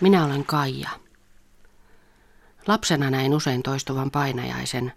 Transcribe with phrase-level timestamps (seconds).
[0.00, 0.90] Minä olen Kaija.
[2.66, 4.92] Lapsena näin usein toistuvan painajaisen,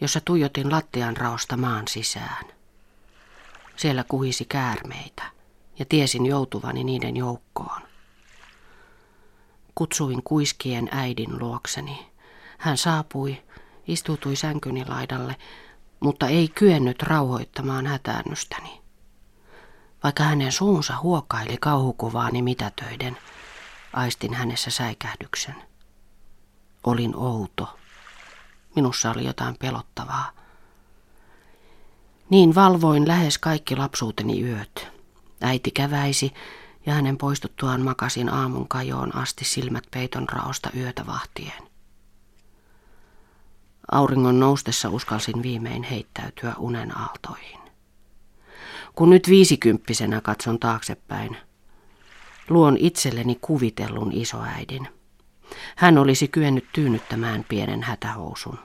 [0.00, 2.44] jossa tuijotin lattian raosta maan sisään.
[3.76, 5.22] Siellä kuhisi käärmeitä
[5.78, 7.82] ja tiesin joutuvani niiden joukkoon.
[9.74, 12.06] Kutsuin kuiskien äidin luokseni.
[12.58, 13.42] Hän saapui,
[13.86, 15.36] istutui sänkyni laidalle,
[16.00, 18.80] mutta ei kyennyt rauhoittamaan hätäännystäni.
[20.02, 23.16] Vaikka hänen suunsa huokaili kauhukuvaani mitätöiden,
[23.92, 25.54] aistin hänessä säikähdyksen.
[26.84, 27.78] Olin outo.
[28.76, 30.30] Minussa oli jotain pelottavaa.
[32.30, 34.88] Niin valvoin lähes kaikki lapsuuteni yöt.
[35.40, 36.34] Äiti käväisi
[36.86, 41.68] ja hänen poistuttuaan makasin aamun kajoon asti silmät peiton raosta yötä vahtien.
[43.92, 47.60] Auringon noustessa uskalsin viimein heittäytyä unen aaltoihin.
[48.94, 51.36] Kun nyt viisikymppisenä katson taaksepäin,
[52.50, 54.88] luon itselleni kuvitellun isoäidin.
[55.76, 58.58] Hän olisi kyennyt tyynnyttämään pienen hätähousun.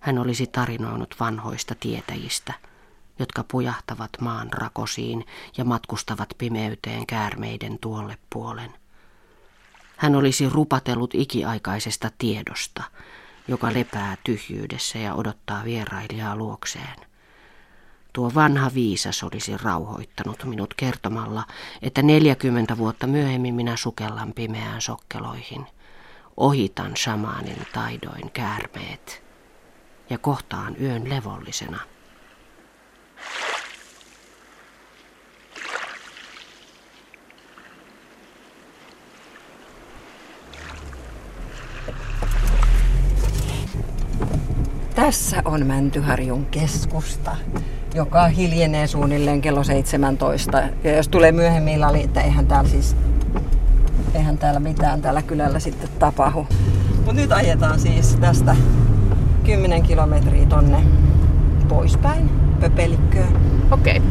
[0.00, 2.52] Hän olisi tarinoinut vanhoista tietäjistä,
[3.18, 8.70] jotka pujahtavat maan rakosiin ja matkustavat pimeyteen käärmeiden tuolle puolen.
[9.96, 12.82] Hän olisi rupatellut ikiaikaisesta tiedosta,
[13.48, 17.07] joka lepää tyhjyydessä ja odottaa vierailijaa luokseen.
[18.18, 21.44] Tuo vanha viisas olisi rauhoittanut minut kertomalla,
[21.82, 25.66] että 40 vuotta myöhemmin minä sukellan pimeään sokkeloihin.
[26.36, 29.22] Ohitan shamaanin taidoin käärmeet
[30.10, 31.80] ja kohtaan yön levollisena.
[45.08, 47.36] Tässä on Mäntyharjun keskusta,
[47.94, 50.62] joka hiljenee suunnilleen kello 17.
[50.84, 52.96] Ja jos tulee myöhemmin illalla, että eihän täällä siis
[54.14, 56.46] eihän täällä mitään täällä kylällä sitten tapahdu.
[56.96, 58.56] Mutta nyt ajetaan siis tästä
[59.44, 60.78] 10 kilometriä tonne
[61.68, 62.30] poispäin,
[62.60, 63.40] Pöpelikköön.
[63.70, 63.96] Okei.
[63.96, 64.10] Okay.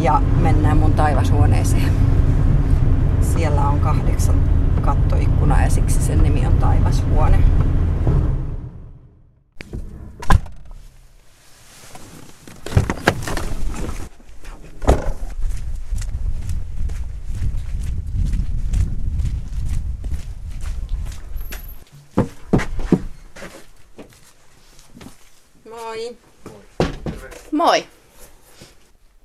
[0.00, 1.92] Ja mennään mun taivashuoneeseen.
[3.20, 4.50] Siellä on kahdeksan
[4.80, 7.38] kattoikkuna ja siksi sen nimi on taivashuone.
[25.84, 26.16] Moi.
[27.64, 27.86] Moi.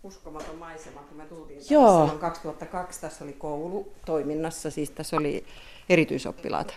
[0.03, 1.99] Uskomaton maisema, kun me tultiin Joo.
[1.99, 3.01] silloin 2002.
[3.01, 5.45] Tässä oli koulu toiminnassa, siis tässä oli
[5.89, 6.75] erityisoppilaat.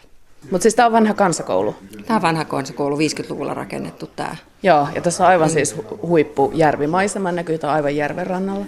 [0.51, 1.75] Mutta siis tää on vanha kansakoulu.
[2.07, 4.37] Tämä on vanha kansakoulu, 50-luvulla rakennettu tämä.
[4.63, 8.67] Joo, ja tässä on aivan siis hu- huippu järvimaisema, näkyy on aivan järven rannalla.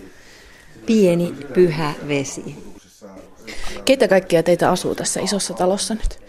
[0.86, 2.56] Pieni, pyhä vesi.
[3.84, 6.24] Keitä kaikkia teitä asuu tässä isossa talossa nyt?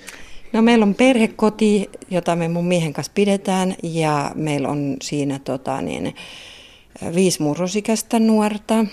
[0.53, 5.81] No meillä on perhekoti, jota me mun miehen kanssa pidetään ja meillä on siinä tota,
[5.81, 6.15] niin,
[7.15, 8.85] viisi murrosikäistä nuorta.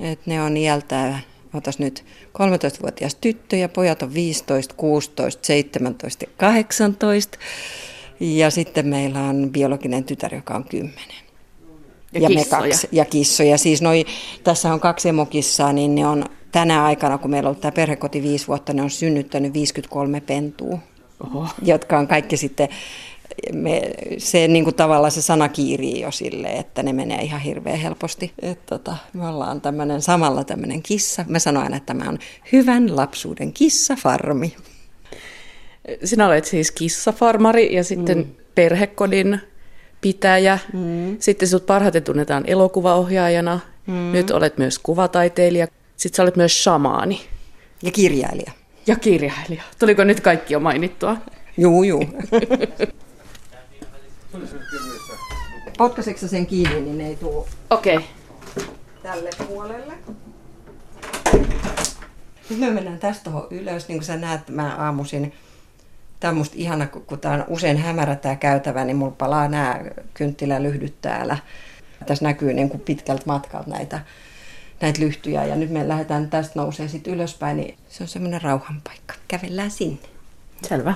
[0.00, 1.20] Et ne on iältään,
[1.54, 2.04] otas nyt,
[2.38, 7.38] 13-vuotias tyttö ja pojat on 15, 16, 17 ja 18.
[8.20, 10.94] Ja sitten meillä on biologinen tytär, joka on 10.
[12.12, 12.62] Ja me kissoja.
[12.62, 13.58] kaksi, ja kissoja.
[13.58, 14.04] Siis noi,
[14.44, 18.22] tässä on kaksi emokissaa, niin ne on tänä aikana, kun meillä on ollut tämä perhekoti
[18.22, 20.78] viisi vuotta, ne on synnyttänyt 53 pentua,
[21.24, 21.48] Oho.
[21.62, 22.68] jotka on kaikki sitten,
[23.52, 23.82] me,
[24.18, 28.32] se niin kuin tavallaan se sana kiirii jo sille, että ne menee ihan hirveän helposti.
[28.42, 31.24] Et tota, me ollaan tämmöinen samalla tämmöinen kissa.
[31.28, 32.18] Mä sanoin aina, että tämä on
[32.52, 34.56] hyvän lapsuuden kissafarmi.
[36.04, 38.26] Sinä olet siis kissafarmari ja sitten mm.
[38.54, 39.40] perhekodin
[40.00, 40.58] pitäjä.
[40.72, 41.16] Mm.
[41.20, 43.60] Sitten sinut parhaiten tunnetaan elokuvaohjaajana.
[43.86, 44.12] Mm.
[44.12, 45.68] Nyt olet myös kuvataiteilija.
[45.96, 47.20] Sitten sä olet myös shamaani
[47.82, 48.52] Ja kirjailija.
[48.86, 49.62] ja kirjailija.
[49.78, 51.16] Tuliko nyt kaikki jo mainittua?
[51.56, 52.04] Juu, juu.
[55.78, 57.96] Potkaisitko sä sen kiinni, niin ne ei tule Okei.
[57.96, 58.08] Okay.
[59.02, 59.92] tälle puolelle.
[62.50, 65.32] Nyt me mennään tästä tuohon ylös, niin kuin sä näet, mä aamuisin.
[66.20, 69.48] Tämä on musta ihana, kun, kun tämä on usein hämärä tämä käytävä, niin mulla palaa
[69.48, 69.80] nämä
[70.14, 71.38] kynttilälyhdyt täällä.
[72.06, 74.00] Tässä näkyy niin kuin pitkältä matkalta näitä,
[74.80, 79.14] näitä lyhtyjä ja nyt me lähdetään tästä nousee sitten ylöspäin, niin se on semmoinen rauhanpaikka.
[79.28, 80.08] Kävellään sinne.
[80.68, 80.94] Selvä.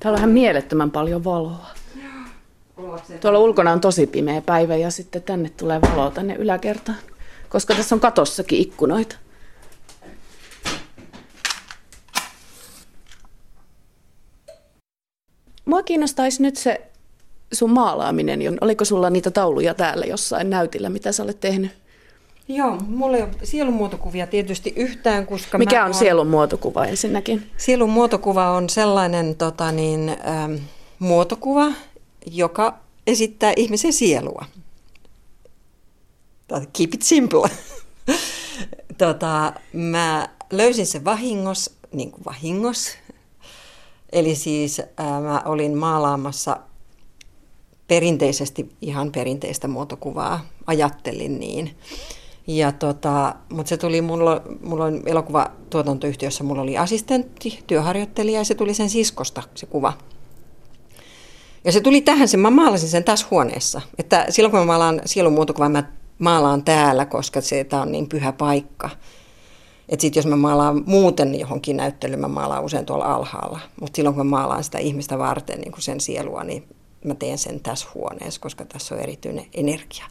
[0.00, 1.66] Täällä on ihan mielettömän paljon valoa.
[3.20, 6.98] Tuolla ulkona on tosi pimeä päivä ja sitten tänne tulee valoa tänne yläkertaan,
[7.48, 9.16] koska tässä on katossakin ikkunoita.
[15.64, 16.80] Mua kiinnostaisi nyt se
[17.52, 21.87] sun maalaaminen, oliko sulla niitä tauluja täällä jossain näytillä, mitä sä olet tehnyt?
[22.48, 27.50] Joo, mulla ei ole sielun muotokuvia tietysti yhtään, koska Mikä on sielun muotokuva ensinnäkin?
[27.56, 30.54] Sielun muotokuva on sellainen tota niin, ähm,
[30.98, 31.72] muotokuva,
[32.30, 34.44] joka esittää ihmisen sielua.
[36.48, 37.50] Keep it simple.
[38.98, 42.90] tota, mä löysin sen vahingos, niin kuin vahingos.
[44.12, 46.60] Eli siis ää, mä olin maalaamassa
[47.88, 51.76] perinteisesti ihan perinteistä muotokuvaa, ajattelin niin.
[52.48, 58.54] Ja tota, mutta se tuli, mulla, mulla on elokuvatuotantoyhtiössä, mulla oli assistentti, työharjoittelija ja se
[58.54, 59.92] tuli sen siskosta se kuva.
[61.64, 63.80] Ja se tuli tähän, sen mä maalasin sen tässä huoneessa.
[63.98, 68.08] Että silloin kun mä maalaan sielun muotokuvan, mä maalaan täällä, koska se tää on niin
[68.08, 68.90] pyhä paikka.
[69.88, 73.60] Että sitten jos mä maalaan muuten johonkin näyttelyyn, mä maalaan usein tuolla alhaalla.
[73.80, 76.68] Mutta silloin kun mä maalaan sitä ihmistä varten niin kuin sen sielua, niin
[77.04, 80.04] mä teen sen tässä huoneessa, koska tässä on erityinen energia.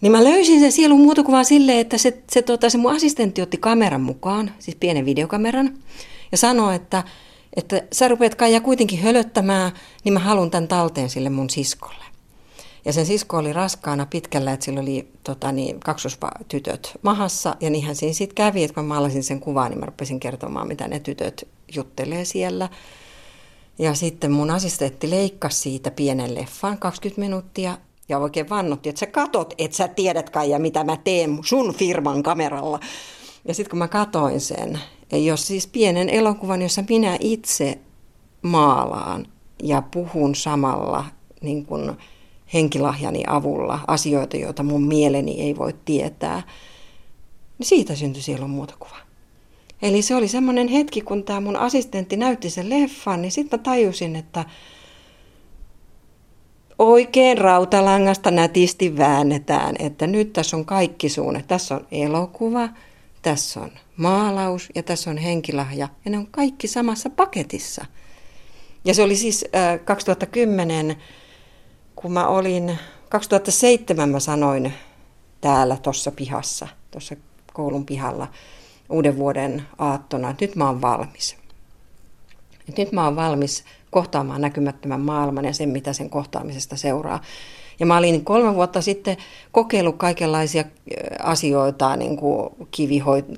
[0.00, 3.56] Niin mä löysin sen sielun muotokuvan silleen, että se, se, tota, se mun assistentti otti
[3.56, 5.78] kameran mukaan, siis pienen videokameran,
[6.32, 7.04] ja sanoi, että,
[7.56, 9.72] että sä rupeat Kaija kuitenkin hölöttämään,
[10.04, 12.04] niin mä haluan tämän talteen sille mun siskolle.
[12.84, 17.56] Ja sen sisko oli raskaana pitkällä, että sillä oli tota, niin, kaksostytöt mahassa.
[17.60, 20.68] Ja niinhän siinä sitten kävi, että kun mä maalasin sen kuvan, niin mä rupesin kertomaan,
[20.68, 22.68] mitä ne tytöt juttelee siellä.
[23.78, 27.78] Ja sitten mun assistentti leikkasi siitä pienen leffan 20 minuuttia
[28.08, 32.22] ja oikein vannotti, että sä katot, että sä tiedät ja mitä mä teen sun firman
[32.22, 32.80] kameralla.
[33.48, 34.80] Ja sitten kun mä katoin sen,
[35.12, 37.78] jos siis pienen elokuvan, jossa minä itse
[38.42, 39.26] maalaan
[39.62, 41.04] ja puhun samalla
[41.40, 41.92] niin kuin
[42.54, 46.42] henkilahjani avulla asioita, joita mun mieleni ei voi tietää,
[47.58, 48.96] niin siitä syntyi sielun muotokuva.
[49.82, 53.62] Eli se oli semmoinen hetki, kun tämä mun assistentti näytti sen leffan, niin sitten mä
[53.62, 54.44] tajusin, että
[56.78, 61.44] oikein rautalangasta nätisti väännetään, että nyt tässä on kaikki suunne.
[61.48, 62.68] Tässä on elokuva,
[63.22, 67.86] tässä on maalaus ja tässä on henkilahja ja ne on kaikki samassa paketissa.
[68.84, 70.96] Ja se oli siis äh, 2010
[71.96, 74.72] kun mä olin, 2007 mä sanoin
[75.40, 77.16] täällä tuossa pihassa, tuossa
[77.52, 78.28] koulun pihalla
[78.90, 81.36] uuden vuoden aattona, että nyt mä oon valmis.
[82.68, 87.20] Et nyt mä oon valmis kohtaamaan näkymättömän maailman ja sen, mitä sen kohtaamisesta seuraa.
[87.80, 89.16] Ja mä olin kolme vuotta sitten
[89.52, 90.64] kokeillut kaikenlaisia
[91.22, 92.50] asioita, niin kuin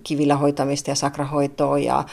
[0.03, 2.05] kivillä hoitamista ja sakrahoitoa ja,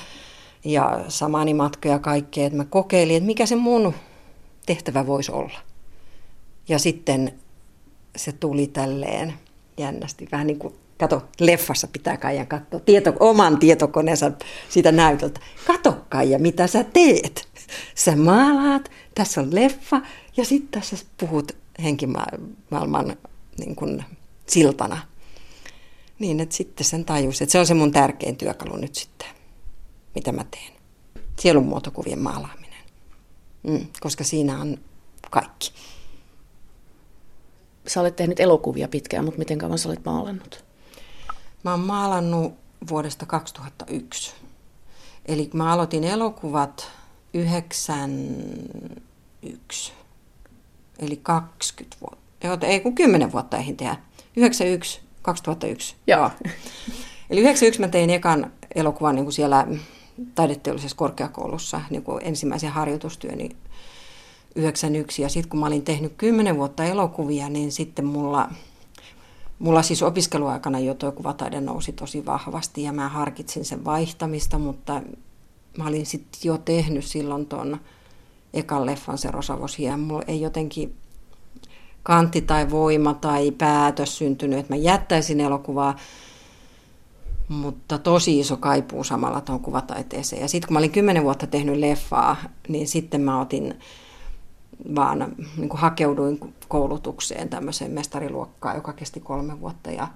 [0.66, 2.46] ja samanimatkoja ja kaikkea.
[2.46, 3.94] Että mä kokeilin, että mikä se mun
[4.66, 5.60] tehtävä voisi olla.
[6.70, 7.34] Ja sitten
[8.16, 9.34] se tuli tälleen
[9.78, 14.32] jännästi, vähän niin kuin, kato, leffassa pitää Kaija katsoa tieto, oman tietokoneensa
[14.70, 15.40] siitä näytöltä.
[15.68, 17.48] Kato Kaija, mitä sä teet.
[17.96, 20.02] Sä maalaat, tässä on leffa
[20.38, 21.52] ja sitten tässä puhut
[21.84, 23.18] henkimaailman
[23.58, 24.06] niin kuin,
[24.48, 25.02] siltana.
[26.20, 29.28] Niin, että sitten sen tajus, että se on se mun tärkein työkalu nyt sitten,
[30.16, 30.74] mitä mä teen.
[31.40, 32.84] Sielun muotokuvien maalaaminen.
[33.64, 34.78] Mm, koska siinä on
[35.32, 35.72] kaikki
[37.88, 40.65] sä olet tehnyt elokuvia pitkään, mutta miten kauan sä olet maalannut?
[41.66, 42.54] Mä oon maalannut
[42.90, 44.34] vuodesta 2001.
[45.26, 46.92] Eli mä aloitin elokuvat
[47.34, 49.94] 91.
[51.00, 52.68] Eli 20 vuotta.
[52.68, 53.98] Ei kun 10 vuotta eihin tehdä.
[54.36, 55.96] 91, 2001.
[56.08, 56.32] Joo.
[57.30, 59.68] Eli 91 mä tein ekan elokuvan niin kuin siellä
[60.36, 63.50] taideteollisessa korkeakoulussa niin kuin ensimmäisen harjoitustyöni
[64.56, 68.50] 91 ja sitten kun mä olin tehnyt 10 vuotta elokuvia, niin sitten mulla,
[69.60, 75.02] mulla siis opiskeluaikana jo tuo kuvataide nousi tosi vahvasti ja mä harkitsin sen vaihtamista, mutta
[75.78, 77.78] mä olin sitten jo tehnyt silloin tuon
[78.54, 80.96] ekan leffan se Rosavosia ja mulla ei jotenkin
[82.04, 85.96] kantti tai voima tai päätös syntynyt, että mä jättäisin elokuvaa,
[87.48, 90.42] mutta tosi iso kaipuu samalla tuon kuvataiteeseen.
[90.42, 92.36] Ja sitten kun mä olin kymmenen vuotta tehnyt leffaa,
[92.68, 93.76] niin sitten mä otin
[94.96, 99.92] vaan niin kuin hakeuduin koulutukseen tämmöiseen mestariluokkaan, joka kesti kolme vuotta.
[99.92, 100.08] Ja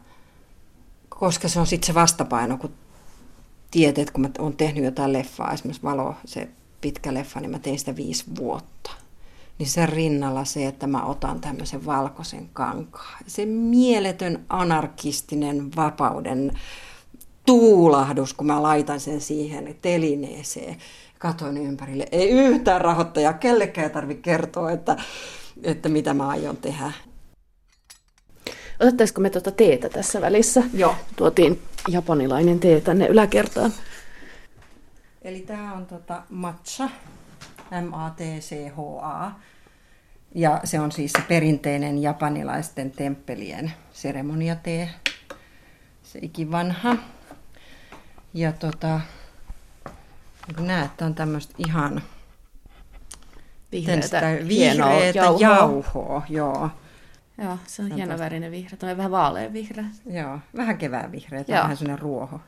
[1.09, 2.73] koska se on sitten se vastapaino, kun
[3.71, 6.49] tiedät, että kun mä oon tehnyt jotain leffaa, esimerkiksi Valo, se
[6.81, 8.91] pitkä leffa, niin mä tein sitä viisi vuotta.
[9.59, 13.23] Niin sen rinnalla se, että mä otan tämmöisen valkoisen kankaan.
[13.27, 16.51] Se mieletön anarkistinen vapauden
[17.45, 20.77] tuulahdus, kun mä laitan sen siihen telineeseen
[21.19, 22.05] katoin ympärille.
[22.11, 24.97] Ei yhtään rahoittajaa, kellekään ei tarvitse kertoa, että,
[25.63, 26.91] että mitä mä aion tehdä.
[28.79, 30.63] Otettaisiko me tuota teetä tässä välissä?
[30.73, 30.95] Joo.
[31.15, 33.73] Tuotiin japanilainen tee tänne yläkertaan.
[35.21, 36.89] Eli tämä on tota matcha,
[37.71, 39.31] M-A-T-C-H-A.
[40.35, 44.89] Ja se on siis se perinteinen japanilaisten temppelien seremoniatee,
[46.03, 46.95] se ikivanha.
[48.33, 48.99] Ja tota,
[50.57, 52.01] näet, on tämmöistä ihan
[53.71, 55.39] Vihreätä, vihreätä jauhoa.
[55.39, 56.23] jauhoa.
[56.29, 56.69] Joo.
[57.41, 58.77] Joo, se on hieno värinen vihreä.
[58.77, 59.85] Tuo vähän vaalean vihreä.
[60.05, 62.39] Joo, vähän kevään vihreä, vähän sellainen ruoho.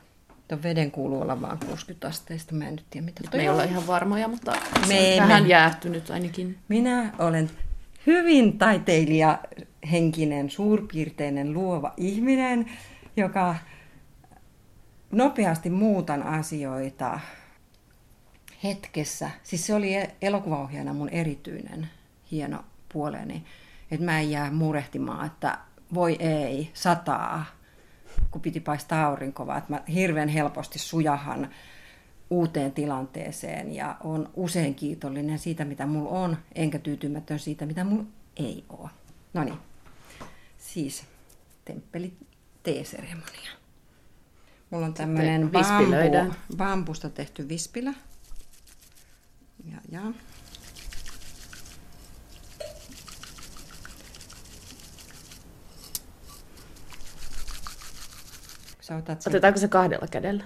[0.48, 3.48] Tuon veden kuuluu olla vain 60 asteista, mä en nyt tiedä mitä toi Me ei
[3.48, 4.52] olla ihan varmoja, mutta
[4.88, 5.48] me, on vähän me...
[5.48, 6.58] jäähtynyt ainakin.
[6.68, 7.50] Minä olen
[8.06, 9.38] hyvin taiteilija
[9.90, 12.66] henkinen, suurpiirteinen, luova ihminen,
[13.16, 13.56] joka
[15.12, 17.20] nopeasti muutan asioita
[18.64, 19.30] hetkessä.
[19.42, 19.92] Siis se oli
[20.22, 21.90] elokuvaohjaajana mun erityinen
[22.30, 23.44] hieno puoleni,
[23.90, 25.58] että mä en jää murehtimaan, että
[25.94, 27.44] voi ei, sataa,
[28.30, 31.50] kun piti paistaa aurinko, vaan että mä hirveän helposti sujahan
[32.30, 38.04] uuteen tilanteeseen ja on usein kiitollinen siitä, mitä mulla on, enkä tyytymätön siitä, mitä mulla
[38.36, 38.90] ei ole.
[39.34, 39.58] No niin,
[40.58, 41.04] siis
[41.64, 42.12] temppeli
[42.62, 43.50] teeseremonia.
[44.70, 47.94] Mulla on tämmöinen bambu, bambusta tehty vispilä.
[49.70, 50.12] Ja, ja.
[58.80, 59.30] Sä otat sen...
[59.30, 60.44] Otetaanko se kahdella kädellä?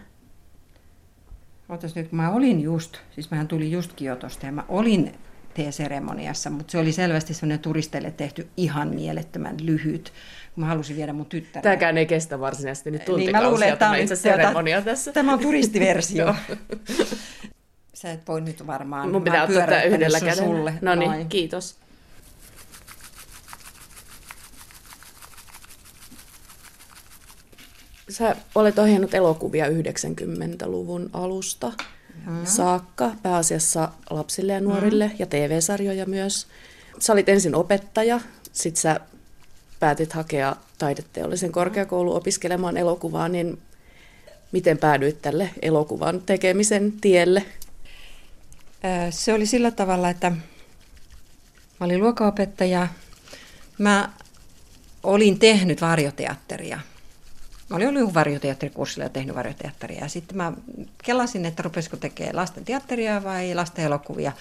[1.68, 5.14] Otas nyt, mä olin just, siis mähän tulin just Kiotosta ja mä olin
[5.54, 10.12] teeseremoniassa, mutta se oli selvästi sellainen turisteille tehty ihan mielettömän lyhyt,
[10.54, 11.62] kun mä halusin viedä mun tyttären.
[11.62, 15.12] Tämäkään ei kestä varsinaisesti nyt tuntikausia, niin mä luulen, että tämä on itse seremonia tässä.
[15.12, 16.34] Tämä on turistiversio.
[17.96, 19.12] Sä et voi nyt varmaan.
[19.12, 20.44] Mun pitää ottaa tämä yhdellä kädellä.
[20.44, 20.74] Sulle.
[20.80, 21.76] No niin, kiitos.
[28.08, 31.72] Sä olet ohjannut elokuvia 90-luvun alusta
[32.26, 32.44] mm.
[32.44, 35.14] saakka, pääasiassa lapsille ja nuorille mm.
[35.18, 36.46] ja TV-sarjoja myös.
[36.98, 38.20] Sä olit ensin opettaja,
[38.52, 39.00] sit sä
[39.80, 43.58] päätit hakea taideteollisen korkeakoulu opiskelemaan elokuvaa, niin
[44.52, 47.42] miten päädyit tälle elokuvan tekemisen tielle?
[49.10, 50.30] Se oli sillä tavalla, että
[51.80, 52.88] mä olin luokaopettaja.
[53.78, 54.12] Mä
[55.02, 56.80] olin tehnyt varjoteatteria.
[57.68, 60.00] Mä olin ollut varjoteatterikurssilla ja tehnyt varjoteatteria.
[60.00, 60.52] Ja sitten mä
[61.04, 64.32] kelasin, että rupesiko tekemään lasten teatteria vai lasten elokuvia.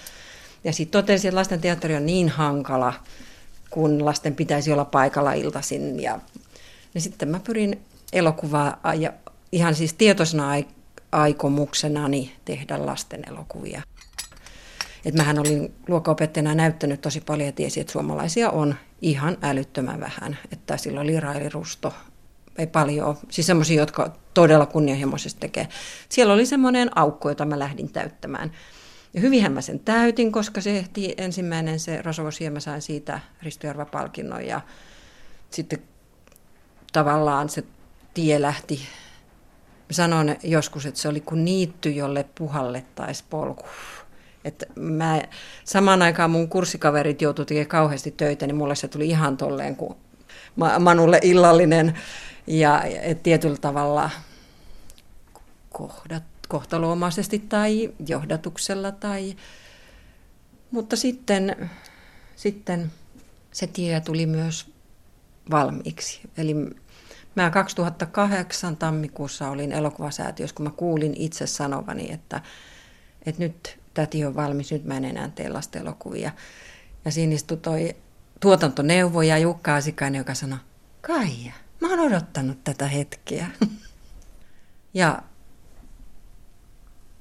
[0.64, 2.94] Ja sitten totesin, että lasten teatteri on niin hankala,
[3.70, 6.00] kun lasten pitäisi olla paikalla iltaisin.
[6.00, 6.20] Ja,
[6.94, 7.80] ja sitten mä pyrin
[8.12, 9.12] elokuvaa ja
[9.52, 10.50] ihan siis tietoisena
[11.12, 13.82] aikomuksenani tehdä lasten elokuvia.
[15.06, 20.38] Et mähän olin luokkaopettajana näyttänyt tosi paljon ja tiesin, että suomalaisia on ihan älyttömän vähän.
[20.52, 21.20] Että sillä oli
[21.52, 21.94] Rusto,
[22.58, 25.68] ei paljon siis semmoisia, jotka todella kunnianhimoisesti tekee.
[26.08, 28.52] Siellä oli semmoinen aukko, jota mä lähdin täyttämään.
[29.14, 34.46] Ja hyvinhän mä sen täytin, koska se ehti ensimmäinen se Rosvosia, mä sain siitä Ristojärva-palkinnon
[34.46, 34.60] ja
[35.50, 35.82] sitten
[36.92, 37.64] tavallaan se
[38.14, 38.80] tie lähti.
[39.88, 43.64] Mä sanon joskus, että se oli kuin niitty, jolle puhallettaisiin polku.
[44.46, 45.22] Että mä,
[45.64, 49.96] samaan aikaan mun kurssikaverit joutuivat tekemään kauheasti töitä, niin mulle se tuli ihan tolleen kuin
[50.78, 51.98] Manulle illallinen.
[52.46, 54.10] Ja et tietyllä tavalla
[55.70, 58.92] kohdat, kohtaloomaisesti tai johdatuksella.
[58.92, 59.36] Tai,
[60.70, 61.70] mutta sitten,
[62.36, 62.92] sitten
[63.52, 64.70] se tie tuli myös
[65.50, 66.20] valmiiksi.
[66.36, 66.54] Eli
[67.34, 72.40] mä 2008 tammikuussa olin elokuvasäätiössä, kun mä kuulin itse sanovani, että,
[73.26, 75.50] että nyt täti on valmis, nyt mä en enää tee
[75.80, 76.30] elokuvia.
[77.04, 77.96] Ja siinä istui toi
[78.40, 80.58] tuotantoneuvoja Jukka Asikainen, joka sanoi,
[81.00, 83.46] Kaija, mä oon odottanut tätä hetkeä.
[84.94, 85.22] ja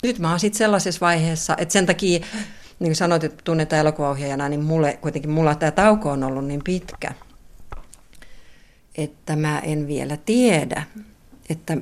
[0.03, 4.49] nyt mä oon sitten sellaisessa vaiheessa, että sen takia, niin kuin sanoit, että tunnetaan elokuvaohjaajana,
[4.49, 7.13] niin mulle, kuitenkin mulla tämä tauko on ollut niin pitkä,
[8.97, 10.83] että mä en vielä tiedä,
[11.49, 11.77] että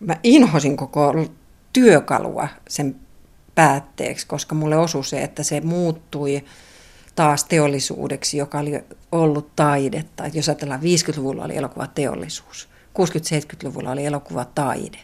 [0.00, 1.14] mä inhosin koko
[1.72, 3.03] työkalua sen
[3.54, 6.44] päätteeksi, koska mulle osui se, että se muuttui
[7.14, 10.24] taas teollisuudeksi, joka oli ollut taidetta.
[10.32, 12.68] Jos ajatellaan 50-luvulla oli elokuvateollisuus,
[12.98, 14.98] 60-70-luvulla oli elokuvataide.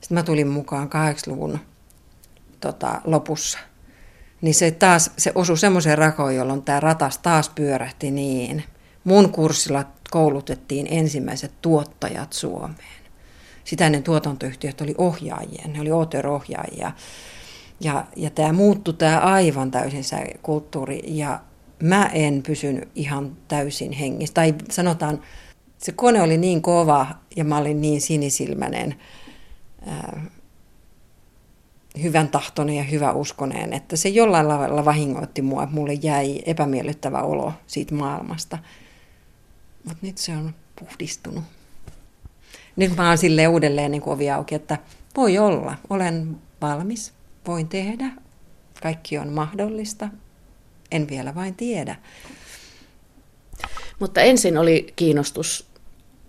[0.00, 1.58] Sitten mä tulin mukaan 80-luvun
[2.60, 3.58] tota, lopussa.
[4.40, 8.64] Niin se taas se osui semmoiseen rakoon, jolloin tämä ratas taas pyörähti niin.
[9.04, 13.02] Mun kurssilla koulutettiin ensimmäiset tuottajat Suomeen.
[13.64, 16.92] Sitä ennen tuotantoyhtiöt oli ohjaajia, ne oli ohjaajia
[17.82, 21.40] ja, ja tämä muuttui tämä aivan täysin se kulttuuri ja
[21.82, 24.34] mä en pysynyt ihan täysin hengissä.
[24.34, 25.20] Tai sanotaan,
[25.78, 28.94] se kone oli niin kova ja mä olin niin sinisilmäinen,
[32.02, 37.22] hyvän tahtoinen ja hyvä uskoneen, että se jollain lailla vahingoitti mua, että mulle jäi epämiellyttävä
[37.22, 38.58] olo siitä maailmasta.
[39.84, 41.44] Mutta nyt se on puhdistunut.
[42.76, 44.78] Nyt mä oon silleen uudelleen niin ovi auki, että
[45.16, 47.12] voi olla, olen valmis,
[47.46, 48.10] voin tehdä,
[48.82, 50.08] kaikki on mahdollista,
[50.90, 51.96] en vielä vain tiedä.
[53.98, 55.72] Mutta ensin oli kiinnostus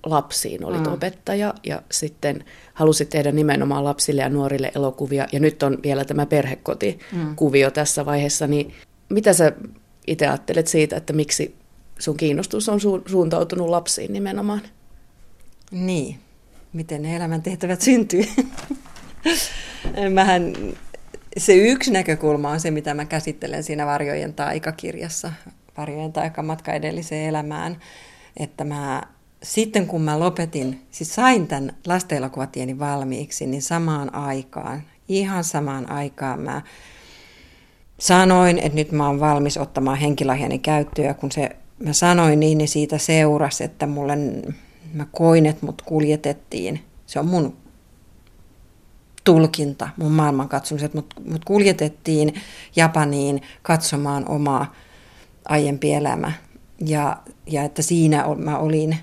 [0.05, 0.93] lapsiin, olit mm.
[0.93, 6.25] opettaja ja sitten halusit tehdä nimenomaan lapsille ja nuorille elokuvia ja nyt on vielä tämä
[6.25, 7.73] perhekotikuvio mm.
[7.73, 8.73] tässä vaiheessa, niin
[9.09, 9.51] mitä sä
[10.07, 11.55] itse ajattelet siitä, että miksi
[11.99, 14.61] sun kiinnostus on su- suuntautunut lapsiin nimenomaan?
[15.71, 16.19] Niin,
[16.73, 18.23] miten ne elämäntehtävät syntyy.
[20.13, 20.53] Mähän,
[21.37, 25.31] se yksi näkökulma on se, mitä mä käsittelen siinä Varjojen taikakirjassa,
[25.77, 27.77] Varjojen taikamatka edelliseen elämään,
[28.37, 29.01] että mä
[29.43, 36.39] sitten kun mä lopetin, siis sain tämän lastenelokuvatieni valmiiksi, niin samaan aikaan, ihan samaan aikaan
[36.39, 36.61] mä
[37.99, 41.07] sanoin, että nyt mä oon valmis ottamaan henkilahjani käyttöön.
[41.07, 41.49] Ja kun se,
[41.79, 44.17] mä sanoin niin, niin siitä seurasi, että mulle,
[44.93, 46.83] mä koin, että mut kuljetettiin.
[47.05, 47.57] Se on mun
[49.23, 52.33] tulkinta, mun maailmankatsomus, että mut, mut kuljetettiin
[52.75, 54.73] Japaniin katsomaan omaa
[55.45, 56.31] aiempi elämä.
[56.85, 58.97] Ja, ja että siinä mä olin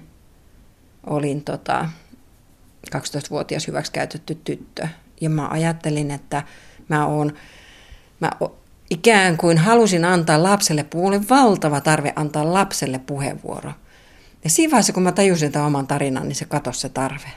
[1.06, 1.88] olin tota
[2.96, 4.88] 12-vuotias hyväksikäytetty tyttö.
[5.20, 6.42] Ja mä ajattelin, että
[6.88, 7.32] mä oon,
[8.20, 8.30] mä
[8.90, 13.72] ikään kuin halusin antaa lapselle, puhulle valtava tarve antaa lapselle puheenvuoro.
[14.44, 17.28] Ja siinä vaiheessa, kun mä tajusin tämän oman tarinan, niin se katosi se tarve.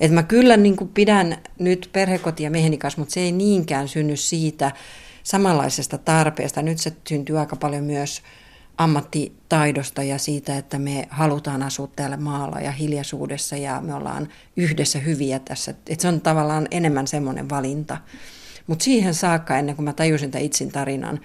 [0.00, 4.16] Että mä kyllä niin kuin pidän nyt perhekotia mieheni kanssa, mutta se ei niinkään synny
[4.16, 4.72] siitä
[5.22, 6.62] samanlaisesta tarpeesta.
[6.62, 8.22] Nyt se syntyy aika paljon myös
[8.78, 14.98] ammattitaidosta ja siitä, että me halutaan asua täällä maalla ja hiljaisuudessa ja me ollaan yhdessä
[14.98, 15.70] hyviä tässä.
[15.70, 17.96] Että se on tavallaan enemmän semmoinen valinta.
[18.66, 21.20] Mutta siihen saakka, ennen kuin mä tajusin tämän itsin tarinan,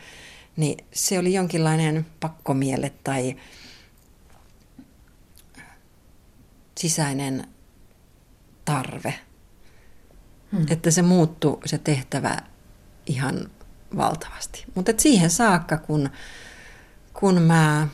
[0.57, 3.35] niin se oli jonkinlainen pakkomielle tai
[6.77, 7.47] sisäinen
[8.65, 9.13] tarve.
[10.51, 10.65] Hmm.
[10.69, 12.37] Että se muuttui se tehtävä
[13.05, 13.49] ihan
[13.97, 14.65] valtavasti.
[14.75, 16.09] Mutta siihen saakka, kun
[17.19, 17.87] kun mä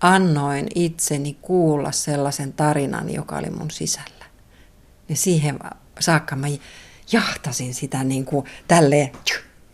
[0.00, 4.24] annoin itseni kuulla sellaisen tarinan, joka oli mun sisällä,
[5.08, 5.58] niin siihen
[6.00, 6.46] saakka mä
[7.12, 9.12] jahtasin sitä niin kuin tälleen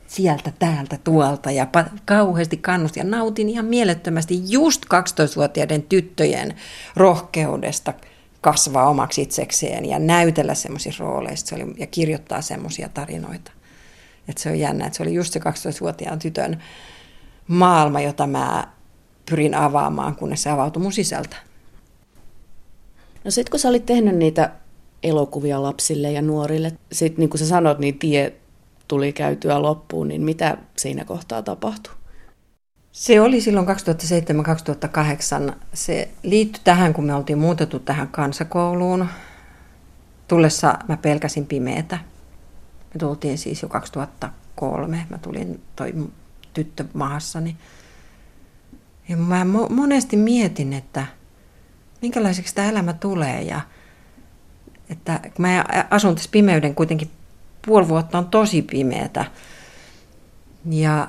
[0.06, 1.66] sieltä, täältä, tuolta ja
[2.04, 6.56] kauheasti kannustin ja nautin ihan mielettömästi just 12-vuotiaiden tyttöjen
[6.96, 7.94] rohkeudesta
[8.40, 13.52] kasvaa omaksi itsekseen ja näytellä semmoisissa rooleissa oli, ja kirjoittaa semmoisia tarinoita.
[14.28, 16.62] että se on jännä, että se oli just se 12-vuotiaan tytön
[17.48, 18.68] maailma, jota mä
[19.30, 21.36] pyrin avaamaan, kunnes se avautui mun sisältä.
[23.24, 24.52] No sit kun sä olit tehnyt niitä
[25.02, 28.32] elokuvia lapsille ja nuorille, sit niin kuin sä sanot, niin tie
[28.88, 31.97] tuli käytyä loppuun, niin mitä siinä kohtaa tapahtui?
[32.98, 33.66] Se oli silloin
[35.50, 35.54] 2007-2008.
[35.74, 39.08] Se liittyi tähän, kun me oltiin muutettu tähän kansakouluun.
[40.28, 41.98] Tullessa mä pelkäsin pimeätä.
[42.94, 45.06] Me tultiin siis jo 2003.
[45.10, 45.94] Mä tulin, toi
[46.54, 47.56] tyttö maassani.
[49.08, 51.06] Ja mä monesti mietin, että
[52.02, 53.60] minkälaiseksi tämä elämä tulee ja
[54.90, 57.10] että mä asun tässä pimeyden kuitenkin
[57.66, 59.24] puoli vuotta on tosi pimeätä.
[60.70, 61.08] Ja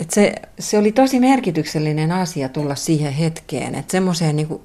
[0.00, 4.60] että se, se oli tosi merkityksellinen asia tulla siihen hetkeen, että semmoiseen niin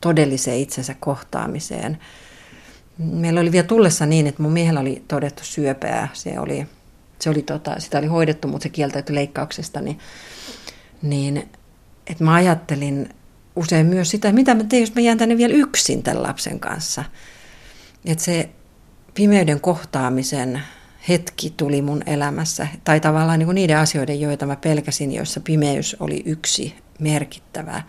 [0.00, 1.98] todelliseen itsensä kohtaamiseen.
[2.98, 6.08] Meillä oli vielä tullessa niin, että mun miehellä oli todettu syöpää.
[6.12, 6.66] Se oli
[7.20, 9.98] se oli tota, sitä oli hoidettu, mutta se kieltäytyi leikkauksesta, niin,
[11.02, 11.48] niin
[12.06, 13.08] että mä ajattelin
[13.56, 17.04] usein myös sitä, mitä mä teen, jos mä jään tänne vielä yksin tämän lapsen kanssa.
[18.04, 18.50] Että se
[19.14, 20.62] pimeyden kohtaamisen
[21.08, 25.96] hetki tuli mun elämässä, tai tavallaan niin kuin niiden asioiden, joita mä pelkäsin, joissa pimeys
[26.00, 27.82] oli yksi merkittävä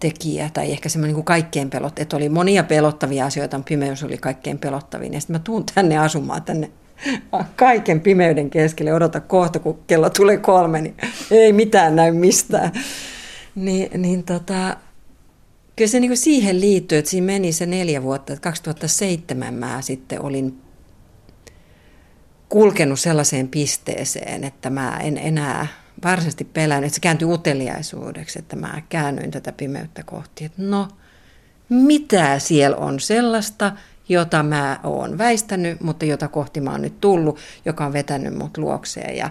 [0.00, 4.02] tekijä, tai ehkä semmoinen niin kuin kaikkein pelot, että oli monia pelottavia asioita, mutta pimeys
[4.02, 5.14] oli kaikkein pelottavin.
[5.14, 6.70] Ja sitten mä tuun tänne asumaan tänne
[7.56, 10.94] kaiken pimeyden keskelle, odota kohta, kun kello tulee kolme, niin
[11.30, 12.72] ei mitään näy mistään.
[13.54, 14.76] Niin, niin tota,
[15.76, 20.22] kyllä se niin siihen liittyy, että siinä meni se neljä vuotta, että 2007 mä sitten
[20.22, 20.65] olin
[22.48, 25.66] kulkenut sellaiseen pisteeseen, että mä en enää
[26.04, 30.88] varsinaisesti pelännyt, että se kääntyi uteliaisuudeksi, että mä käännyin tätä pimeyttä kohti, että no,
[31.68, 33.72] mitä siellä on sellaista,
[34.08, 38.58] jota mä oon väistänyt, mutta jota kohti mä oon nyt tullut, joka on vetänyt mut
[38.58, 39.16] luokseen.
[39.16, 39.30] Ja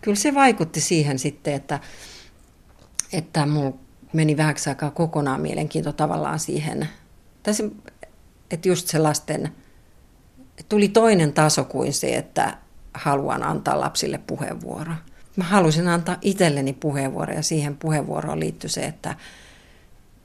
[0.00, 1.80] kyllä se vaikutti siihen sitten, että,
[3.12, 3.76] että mulla
[4.12, 6.88] meni vähäksi aikaa kokonaan mielenkiinto tavallaan siihen,
[7.42, 7.70] tai se,
[8.50, 9.52] että just se lasten
[10.68, 12.56] tuli toinen taso kuin se, että
[12.94, 14.92] haluan antaa lapsille puheenvuoro.
[15.36, 19.14] Mä halusin antaa itselleni puheenvuoro ja siihen puheenvuoroon liittyi se, että,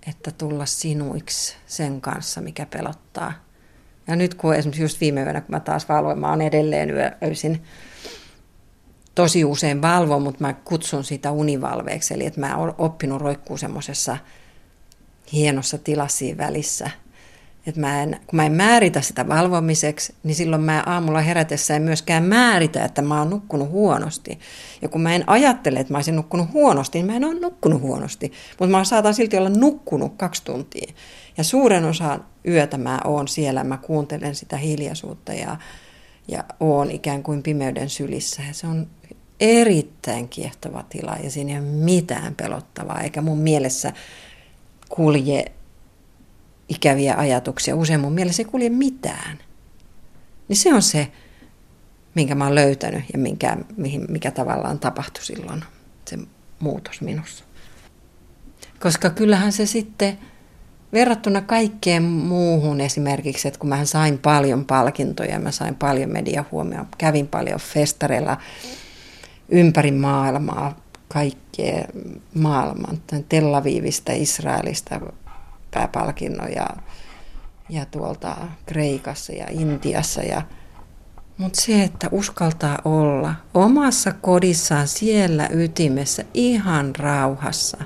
[0.07, 3.33] että tulla sinuiksi sen kanssa, mikä pelottaa.
[4.07, 6.89] Ja nyt kun esimerkiksi just viime yönä, kun mä taas valvoin, mä oon edelleen
[7.23, 7.63] öisin
[9.15, 12.13] tosi usein valvon, mutta mä kutsun sitä univalveeksi.
[12.13, 14.17] Eli että mä oon oppinut roikkuu semmoisessa
[15.33, 16.89] hienossa tilassa siinä välissä–
[17.67, 21.81] että mä en, kun mä en määritä sitä valvomiseksi, niin silloin mä aamulla herätessä en
[21.81, 24.39] myöskään määritä, että mä oon nukkunut huonosti.
[24.81, 27.81] Ja kun mä en ajattele, että mä olisin nukkunut huonosti, niin mä en ole nukkunut
[27.81, 28.31] huonosti.
[28.59, 30.93] Mutta mä saatan silti olla nukkunut kaksi tuntia.
[31.37, 35.57] Ja suuren osan yötä mä oon siellä, mä kuuntelen sitä hiljaisuutta ja,
[36.27, 38.41] ja oon ikään kuin pimeyden sylissä.
[38.47, 38.87] Ja se on
[39.39, 43.93] erittäin kiehtova tila ja siinä ei ole mitään pelottavaa, eikä mun mielessä
[44.89, 45.45] kulje
[46.69, 47.75] ikäviä ajatuksia.
[47.75, 49.37] Usein mun mielestä ei kulje mitään.
[50.47, 51.11] Niin se on se,
[52.15, 55.63] minkä mä oon löytänyt ja minkä, mihin, mikä tavallaan tapahtui silloin,
[56.05, 56.19] se
[56.59, 57.43] muutos minussa.
[58.79, 60.17] Koska kyllähän se sitten
[60.93, 67.27] verrattuna kaikkeen muuhun esimerkiksi, että kun mä sain paljon palkintoja, mä sain paljon mediahuomioon, kävin
[67.27, 68.37] paljon festareilla
[69.49, 71.85] ympäri maailmaa, kaikkea
[72.33, 75.01] maailman, Tel Avivista, Israelista,
[75.75, 76.67] pääpalkinnon ja,
[77.69, 80.21] ja tuolta Kreikassa ja Intiassa.
[80.21, 80.41] Ja,
[81.37, 87.77] mutta se, että uskaltaa olla omassa kodissaan siellä ytimessä ihan rauhassa,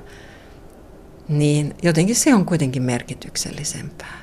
[1.29, 4.19] niin jotenkin se on kuitenkin merkityksellisempää.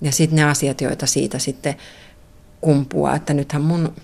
[0.00, 1.74] Ja sitten ne asiat, joita siitä sitten
[2.60, 3.94] kumpuaa, että nythän mun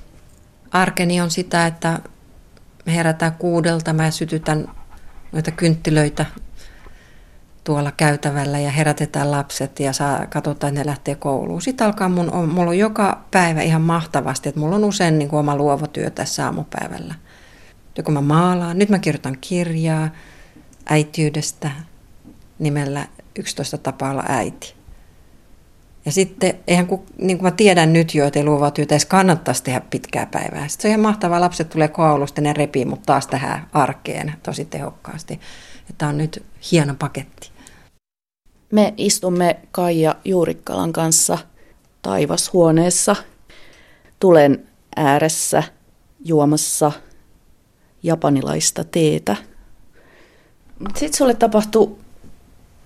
[0.70, 1.98] arkeni on sitä, että
[2.86, 4.68] me herätään kuudelta, mä sytytän
[5.32, 6.26] noita kynttilöitä
[7.64, 11.62] tuolla käytävällä ja herätetään lapset ja saa, katsotaan, että ne lähtee kouluun.
[11.62, 15.40] Sitten alkaa mun, mulla on joka päivä ihan mahtavasti, että mulla on usein niin kuin
[15.40, 17.14] oma luovotyö tässä aamupäivällä.
[17.96, 20.08] Ja kun mä maalaan, nyt mä kirjoitan kirjaa
[20.86, 21.70] äitiydestä
[22.58, 23.06] nimellä
[23.38, 24.74] 11 tapaa olla äiti.
[26.04, 29.06] Ja sitten, eihän kun, niin kuin mä tiedän nyt jo, että ei luovaa työtä edes
[29.06, 30.68] kannattaisi tehdä pitkää päivää.
[30.68, 34.64] Sitten se on ihan mahtavaa, lapset tulee koulusta, ne repii mut taas tähän arkeen tosi
[34.64, 35.40] tehokkaasti.
[35.98, 37.51] Tämä on nyt hieno paketti.
[38.72, 41.38] Me istumme Kaija Juurikkalan kanssa
[42.02, 43.16] taivashuoneessa
[44.20, 45.62] tulen ääressä
[46.24, 46.92] juomassa
[48.02, 49.36] japanilaista teetä.
[50.96, 51.96] Sitten sulle tapahtui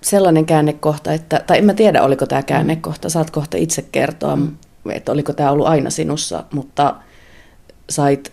[0.00, 4.56] sellainen käännekohta, että, tai en mä tiedä oliko tämä käännekohta, saat kohta itse kertoa, mm.
[4.90, 6.94] että oliko tämä ollut aina sinussa, mutta
[7.90, 8.32] sait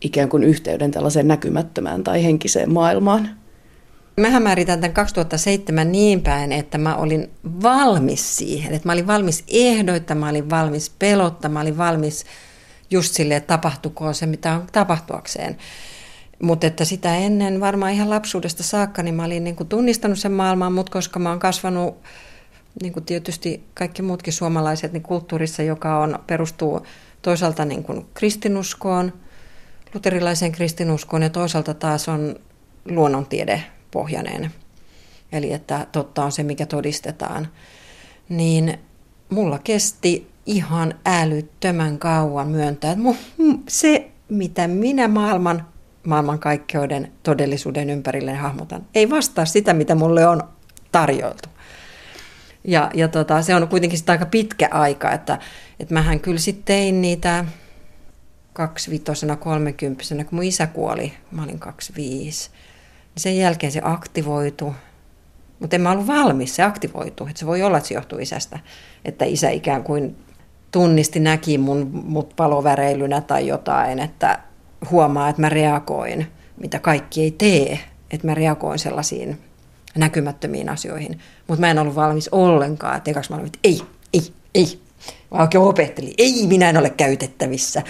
[0.00, 3.43] ikään kuin yhteyden tällaiseen näkymättömään tai henkiseen maailmaan.
[4.16, 7.30] Mähän määritän tämän 2007 niin päin, että mä olin
[7.62, 8.74] valmis siihen.
[8.74, 12.24] Että mä olin valmis ehdoitta, mä olin valmis pelotta, mä olin valmis
[12.90, 15.56] just sille, että tapahtukoon se, mitä on tapahtuakseen.
[16.42, 20.32] Mutta että sitä ennen varmaan ihan lapsuudesta saakka, niin mä olin niin kuin tunnistanut sen
[20.32, 21.96] maailman, mutta koska mä oon kasvanut,
[22.82, 26.86] niin kuin tietysti kaikki muutkin suomalaiset, niin kulttuurissa, joka on, perustuu
[27.22, 29.12] toisaalta niin kuin kristinuskoon,
[29.94, 32.36] luterilaiseen kristinuskoon ja toisaalta taas on
[32.84, 33.62] luonnontiede
[33.94, 34.50] pohjainen,
[35.32, 37.48] eli että totta on se, mikä todistetaan,
[38.28, 38.78] niin
[39.30, 43.22] mulla kesti ihan älyttömän kauan myöntää, että
[43.68, 45.66] se, mitä minä maailman
[46.06, 50.42] maailmankaikkeuden todellisuuden ympärille hahmotan, ei vastaa sitä, mitä mulle on
[50.92, 51.48] tarjoiltu.
[52.64, 55.38] Ja, ja tota, se on kuitenkin sitä aika pitkä aika, että,
[55.80, 57.44] että mähän kyllä sitten tein niitä
[58.52, 62.50] kaksivitosena, kolmekymppisenä, kun mun isä kuoli, mä olin 25
[63.16, 64.74] sen jälkeen se aktivoitu,
[65.60, 67.26] mutta en mä ollut valmis, se aktivoitu.
[67.26, 68.58] Että se voi olla, että se johtuu isästä,
[69.04, 70.16] että isä ikään kuin
[70.70, 74.38] tunnisti, näki mun, mut paloväreilynä tai jotain, että
[74.90, 77.78] huomaa, että mä reagoin, mitä kaikki ei tee,
[78.10, 79.38] että mä reagoin sellaisiin
[79.96, 81.18] näkymättömiin asioihin.
[81.46, 84.80] Mutta mä en ollut valmis ollenkaan, että mä olin, että ei, ei, ei.
[85.30, 87.82] Mä oikein opettelin, ei, minä en ole käytettävissä.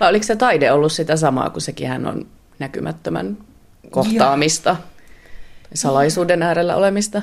[0.00, 2.26] Vai oliko se taide ollut sitä samaa, kun sekin hän on
[2.58, 3.38] näkymättömän
[3.90, 4.78] kohtaamista, Joo.
[5.74, 7.22] salaisuuden äärellä olemista?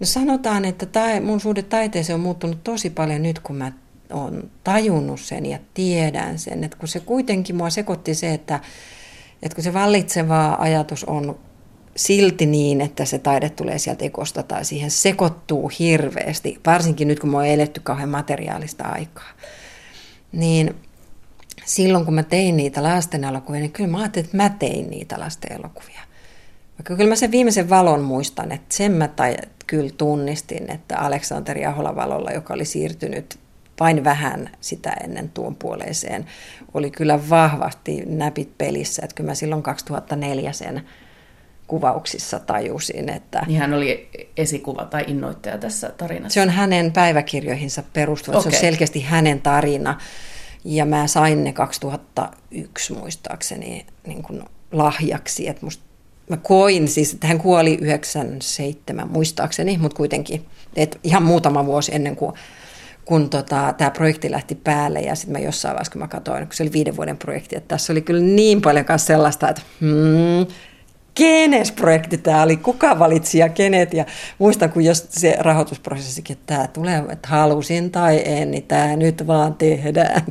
[0.00, 3.72] No sanotaan, että tai, mun suhde taiteeseen on muuttunut tosi paljon nyt, kun mä
[4.12, 6.64] oon tajunnut sen ja tiedän sen.
[6.64, 8.60] Että kun se kuitenkin mua sekoitti se, että,
[9.42, 11.38] että kun se vallitseva ajatus on
[11.96, 17.30] silti niin, että se taide tulee sieltä ekosta tai siihen sekoittuu hirveästi, varsinkin nyt kun
[17.30, 19.30] mä oon eletty kauhean materiaalista aikaa,
[20.32, 20.74] niin
[21.66, 25.20] silloin kun mä tein niitä lasten elokuvia, niin kyllä mä ajattelin, että mä tein niitä
[25.20, 26.00] lasten elokuvia.
[26.78, 31.66] Vaikka kyllä mä sen viimeisen valon muistan, että sen mä tai, kyllä tunnistin, että Aleksanteri
[31.66, 33.38] Ahola valolla, joka oli siirtynyt
[33.80, 36.26] vain vähän sitä ennen tuon puoleiseen
[36.74, 39.02] oli kyllä vahvasti näpit pelissä.
[39.04, 40.82] Että kyllä mä silloin 2004 sen
[41.66, 43.42] kuvauksissa tajusin, että...
[43.46, 46.34] Niin hän oli esikuva tai innoittaja tässä tarinassa.
[46.34, 48.50] Se on hänen päiväkirjoihinsa perustuva, okay.
[48.50, 49.98] se on selkeästi hänen tarina.
[50.68, 55.84] Ja mä sain ne 2001 muistaakseni niin kuin lahjaksi, että musta
[56.30, 62.16] mä koin siis, että hän kuoli 97 muistaakseni, mutta kuitenkin, että ihan muutama vuosi ennen
[62.16, 62.32] kuin
[63.04, 66.56] kun tota, tämä projekti lähti päälle ja sitten mä jossain vaiheessa, kun mä katsoin, kun
[66.56, 70.54] se oli viiden vuoden projekti, että tässä oli kyllä niin paljon sellaista, että hmm,
[71.16, 73.94] kenes projekti tämä oli, kuka valitsi ja kenet.
[73.94, 74.04] Ja
[74.38, 79.26] muistan, kun jos se rahoitusprosessikin, että tämä tulee, että halusin tai en, niin tämä nyt
[79.26, 80.22] vaan tehdään.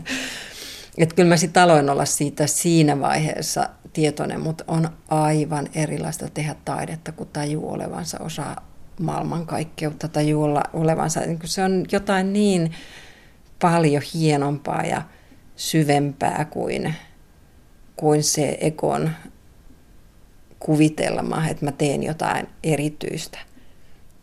[0.98, 6.56] Että kyllä mä sitten aloin olla siitä siinä vaiheessa tietoinen, mutta on aivan erilaista tehdä
[6.66, 8.56] taidetta, kun tajuu olevansa osa
[9.00, 11.20] maailmankaikkeutta, tajuu olla olevansa.
[11.20, 12.72] Niin se on jotain niin
[13.62, 15.02] paljon hienompaa ja
[15.56, 16.96] syvempää kuin,
[17.96, 19.10] kuin se ekon
[20.60, 23.38] kuvitelma, että mä teen jotain erityistä.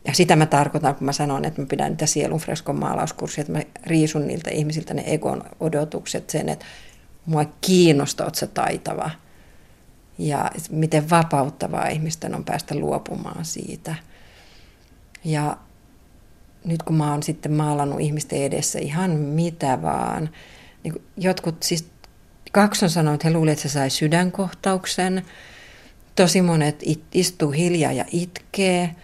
[0.06, 3.62] Ja sitä mä tarkoitan, kun mä sanon, että mä pidän niitä sielunfreskon maalauskurssia, että mä
[3.86, 6.66] riisun niiltä ihmisiltä ne egon odotukset sen, että
[7.26, 9.10] mua kiinnostaa, että sä taitava.
[10.18, 13.94] Ja miten vapauttavaa ihmisten on päästä luopumaan siitä.
[15.24, 15.56] Ja
[16.64, 20.30] nyt kun mä oon sitten maalannut ihmisten edessä ihan mitä vaan,
[20.84, 21.90] niin jotkut siis
[22.52, 25.22] kaksi on sanonut, että he luulivat, että se sai sydänkohtauksen–
[26.14, 26.82] Tosi monet
[27.14, 28.94] istuu hiljaa ja itkee.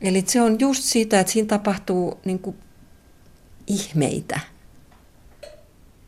[0.00, 2.56] Eli se on just siitä, että siinä tapahtuu niin kuin
[3.66, 4.40] ihmeitä.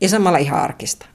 [0.01, 1.05] Ja samalla ihan arkista.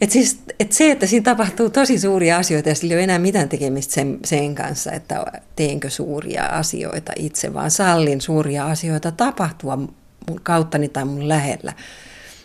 [0.00, 3.18] Et siis, et se, että siinä tapahtuu tosi suuria asioita ja sillä ei ole enää
[3.18, 5.24] mitään tekemistä sen, sen kanssa, että
[5.56, 9.94] teenkö suuria asioita itse, vaan sallin suuria asioita tapahtua mun
[10.42, 11.72] kauttani tai mun lähellä.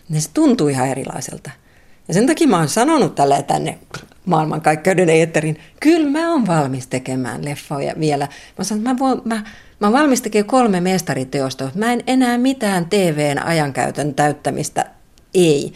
[0.10, 1.52] Niin se tuntuu ihan erilaiselta.
[2.08, 3.80] Ja sen takia mä oon sanonut tälle tänne
[4.26, 8.28] maailmankaikkeuden eetterin, kyllä mä oon valmis tekemään leffoja vielä.
[8.58, 9.36] Mä sanon, mä, voin, mä,
[9.80, 14.86] mä oon valmis tekemään kolme mestariteosta, mä en enää mitään TVn ajankäytön täyttämistä,
[15.34, 15.74] ei,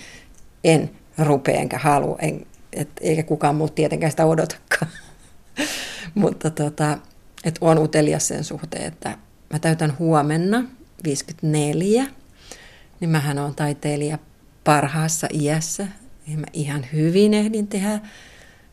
[0.64, 4.92] en rupea enkä halua, en, et, eikä kukaan muu tietenkään sitä odotakaan.
[6.16, 6.98] mutta tota,
[7.44, 9.18] et on utelias sen suhteen, että
[9.54, 10.64] mä täytän huomenna
[11.04, 12.06] 54,
[13.00, 14.18] niin mähän on taiteilija
[14.64, 15.88] parhaassa iässä.
[16.28, 18.00] Mä ihan hyvin ehdin tehdä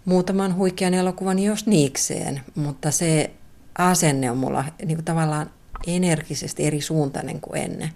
[0.04, 3.30] muutaman huikean elokuvan jos niikseen, mutta se
[3.78, 5.50] asenne on mulla niin kuin tavallaan
[5.86, 7.90] energisesti eri suuntainen kuin ennen.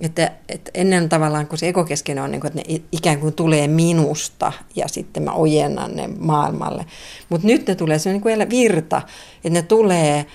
[0.00, 3.68] Että, että ennen tavallaan, kun se ekokeskeinen on, niin kuin, että ne ikään kuin tulee
[3.68, 6.86] minusta ja sitten mä ojennan ne maailmalle.
[7.28, 9.02] Mutta nyt ne tulee, se on niin kuin virta,
[9.36, 10.26] että ne tulee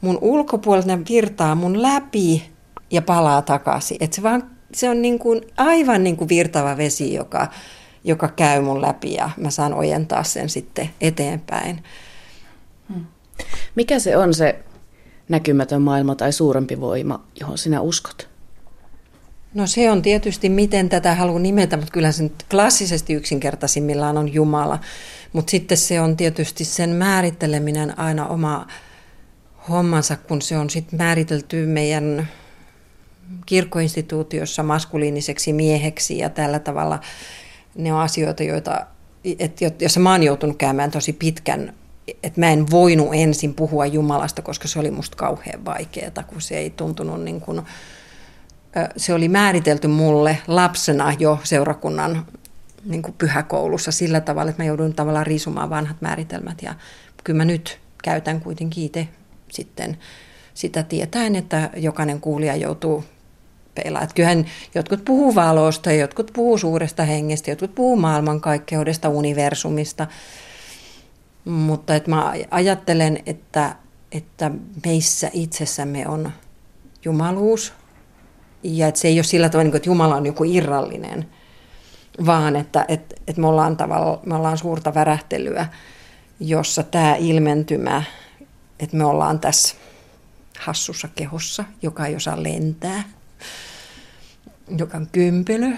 [0.00, 2.50] mun ulkopuolelta, ne virtaa mun läpi
[2.90, 3.96] ja palaa takaisin.
[4.00, 7.48] Että se, vaan, se on niin kuin, aivan niin kuin virtava vesi, joka,
[8.04, 11.84] joka käy mun läpi ja mä saan ojentaa sen sitten eteenpäin.
[12.92, 13.06] Hmm.
[13.74, 14.58] Mikä se on se
[15.28, 18.28] näkymätön maailma tai suurempi voima, johon sinä uskot?
[19.54, 24.32] No se on tietysti, miten tätä haluan nimetä, mutta kyllä se nyt klassisesti yksinkertaisimmillaan on
[24.32, 24.78] Jumala.
[25.32, 28.66] Mutta sitten se on tietysti sen määritteleminen aina oma
[29.68, 32.28] hommansa, kun se on sitten määritelty meidän
[33.46, 37.00] kirkkoinstituutiossa maskuliiniseksi mieheksi ja tällä tavalla
[37.74, 38.86] ne on asioita, joita,
[39.38, 41.72] että jos mä oon joutunut käymään tosi pitkän,
[42.22, 46.58] että mä en voinut ensin puhua Jumalasta, koska se oli musta kauhean vaikeaa, kun se
[46.58, 47.62] ei tuntunut niin kuin,
[48.96, 52.26] se oli määritelty mulle lapsena jo seurakunnan
[52.84, 56.62] niin kuin pyhäkoulussa sillä tavalla, että mä joudun tavallaan riisumaan vanhat määritelmät.
[56.62, 56.74] Ja
[57.24, 59.08] kyllä mä nyt käytän kuitenkin itse
[59.50, 59.98] sitten
[60.54, 63.04] sitä tietäen, että jokainen kuulija joutuu
[63.74, 64.02] peilaa.
[64.02, 70.06] Että kyllähän jotkut puhuu valosta, jotkut puhuu suuresta hengestä, jotkut puhuu maailmankaikkeudesta, universumista.
[71.44, 73.76] Mutta että mä ajattelen, että,
[74.12, 74.50] että
[74.86, 76.32] meissä itsessämme on
[77.04, 77.72] jumaluus.
[78.62, 81.28] Ja että se ei ole sillä tavalla, niin että Jumala on joku irrallinen,
[82.26, 85.66] vaan että, että, että me, ollaan tavalla, me ollaan suurta värähtelyä,
[86.40, 88.02] jossa tämä ilmentymä,
[88.80, 89.74] että me ollaan tässä
[90.58, 93.02] hassussa kehossa, joka ei osaa lentää,
[94.78, 95.68] joka on kympelö,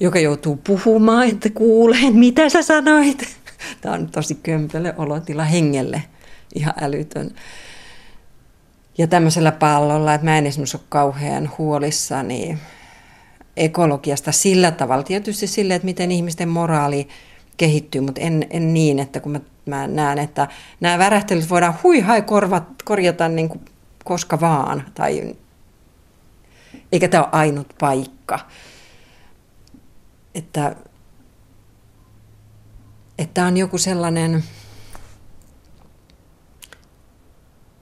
[0.00, 3.38] joka joutuu puhumaan, että kuulen, mitä sä sanoit.
[3.80, 6.02] Tämä on tosi kömpelö olotila hengelle,
[6.54, 7.30] ihan älytön.
[8.98, 12.58] Ja tämmöisellä pallolla, että mä en esimerkiksi ole kauhean huolissani
[13.56, 15.02] ekologiasta sillä tavalla.
[15.02, 17.08] Tietysti sille, että miten ihmisten moraali
[17.56, 20.48] kehittyy, mutta en, en niin, että kun mä, mä näen, että
[20.80, 23.60] nämä värähtelyt voidaan huihai korvat, korjata niin kuin
[24.04, 25.36] koska vaan, tai
[26.92, 28.38] Eikä tämä ole ainut paikka.
[30.34, 30.76] Että,
[33.18, 34.44] että on joku sellainen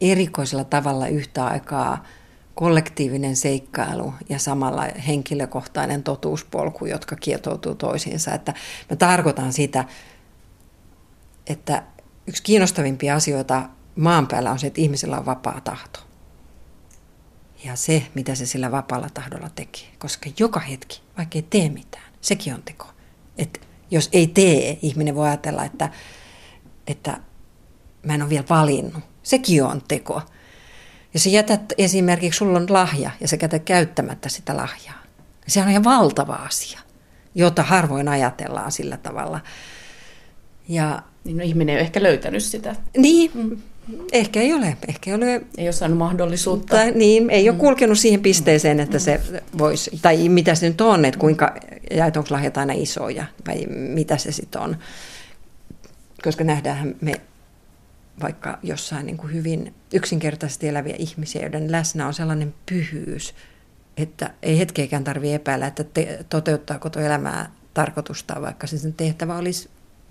[0.00, 2.04] erikoisella tavalla yhtä aikaa
[2.54, 8.34] kollektiivinen seikkailu ja samalla henkilökohtainen totuuspolku, jotka kietoutuu toisiinsa.
[8.34, 8.54] Että
[8.90, 9.84] mä tarkoitan sitä,
[11.46, 11.82] että
[12.26, 13.62] yksi kiinnostavimpia asioita
[13.96, 16.00] maan päällä on se, että ihmisellä on vapaa tahto.
[17.64, 19.88] Ja se, mitä se sillä vapaalla tahdolla tekee.
[19.98, 22.86] Koska joka hetki, vaikka ei tee mitään, sekin on teko.
[23.38, 25.90] Et jos ei tee, ihminen voi ajatella, että,
[26.86, 27.20] että
[28.02, 29.02] mä en ole vielä valinnut.
[29.22, 30.22] Sekin on teko.
[31.14, 35.02] Ja se jätät esimerkiksi, sulla on lahja ja sä jätät käyttämättä sitä lahjaa.
[35.46, 36.80] Se on ihan valtava asia,
[37.34, 39.40] jota harvoin ajatellaan sillä tavalla.
[40.68, 42.76] Ja, niin no, ihminen ei ole ehkä löytänyt sitä.
[42.96, 43.62] Niin, mm.
[44.12, 44.76] Ehkä ei ole.
[44.88, 46.76] Ehkä ei ole, ei ole saanut mahdollisuutta.
[46.76, 47.60] Tai, niin, ei ole mm.
[47.60, 49.20] kulkenut siihen pisteeseen, että se
[49.58, 51.54] voisi, tai mitä se nyt on, että kuinka,
[51.90, 54.76] ja että onko lahjat aina isoja, vai mitä se sitten on.
[56.22, 57.12] Koska nähdään me
[58.22, 63.34] vaikka jossain niin kuin hyvin yksinkertaisesti eläviä ihmisiä, joiden läsnä on sellainen pyhyys,
[63.96, 69.68] että ei hetkeäkään tarvitse epäillä, että te, toteuttaako tuo elämää tarkoitusta, vaikka sen tehtävä olisi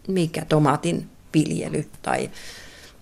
[0.08, 2.30] mikä tomaatin viljely tai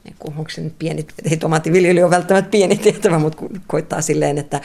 [0.04, 4.38] niin kuin, onko se nyt pieni, ei tomaattiviljely ole välttämättä pieni tehtävä, mutta koittaa silleen,
[4.38, 4.62] että,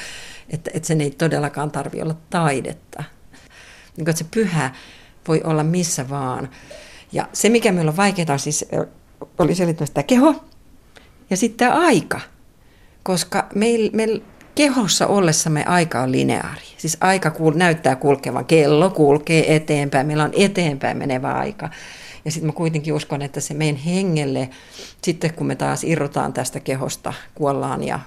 [0.51, 3.05] että, että sen ei todellakaan tarvitse olla taidetta.
[3.97, 4.71] Niin että se pyhä
[5.29, 6.49] voi olla missä vaan.
[7.13, 8.65] Ja se, mikä meillä on vaikeaa, on siis,
[9.39, 10.45] oli selittämässä tämä keho
[11.31, 12.21] ja sitten tämä aika.
[13.03, 14.21] Koska meillä meil
[14.55, 16.63] kehossa ollessamme aika on lineaari.
[16.77, 18.45] Siis aika kuul, näyttää kulkevan.
[18.45, 20.07] Kello kulkee eteenpäin.
[20.07, 21.71] Meillä on eteenpäin menevä aika.
[22.27, 24.51] Ja sitten mä kuitenkin uskon, että se meidän hengelle,
[25.03, 28.01] sitten kun me taas irrotaan tästä kehosta, kuollaan ja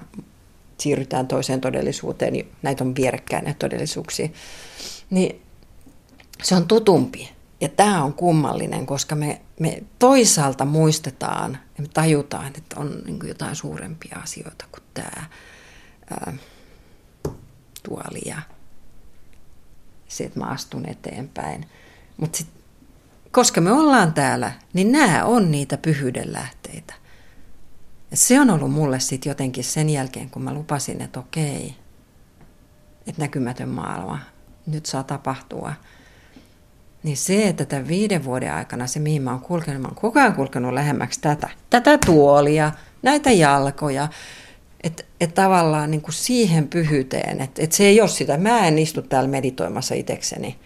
[0.78, 4.28] siirrytään toiseen todellisuuteen, niin näitä on vierekkäin näitä todellisuuksia,
[5.10, 5.42] niin
[6.42, 7.30] se on tutumpi.
[7.60, 13.28] Ja tämä on kummallinen, koska me, me toisaalta muistetaan ja me tajutaan, että on niin
[13.28, 15.26] jotain suurempia asioita kuin tämä
[16.10, 16.32] ää,
[17.82, 18.42] tuoli ja
[20.08, 21.66] se, että mä astun eteenpäin.
[22.16, 22.59] Mutta sitten
[23.32, 26.94] koska me ollaan täällä, niin nämä on niitä pyhyyden lähteitä.
[28.10, 31.74] Ja se on ollut mulle sitten jotenkin sen jälkeen, kun mä lupasin, että okei,
[33.06, 34.18] että näkymätön maailma
[34.66, 35.72] nyt saa tapahtua.
[37.02, 40.20] Niin se, että tämän viiden vuoden aikana se, mihin mä oon kulkenut, mä oon koko
[40.20, 44.08] ajan kulkenut lähemmäksi tätä, tätä tuolia, näitä jalkoja,
[44.82, 48.78] että et tavallaan niin kuin siihen pyhyyteen, että et se ei ole sitä, mä en
[48.78, 50.58] istu täällä meditoimassa itsekseni,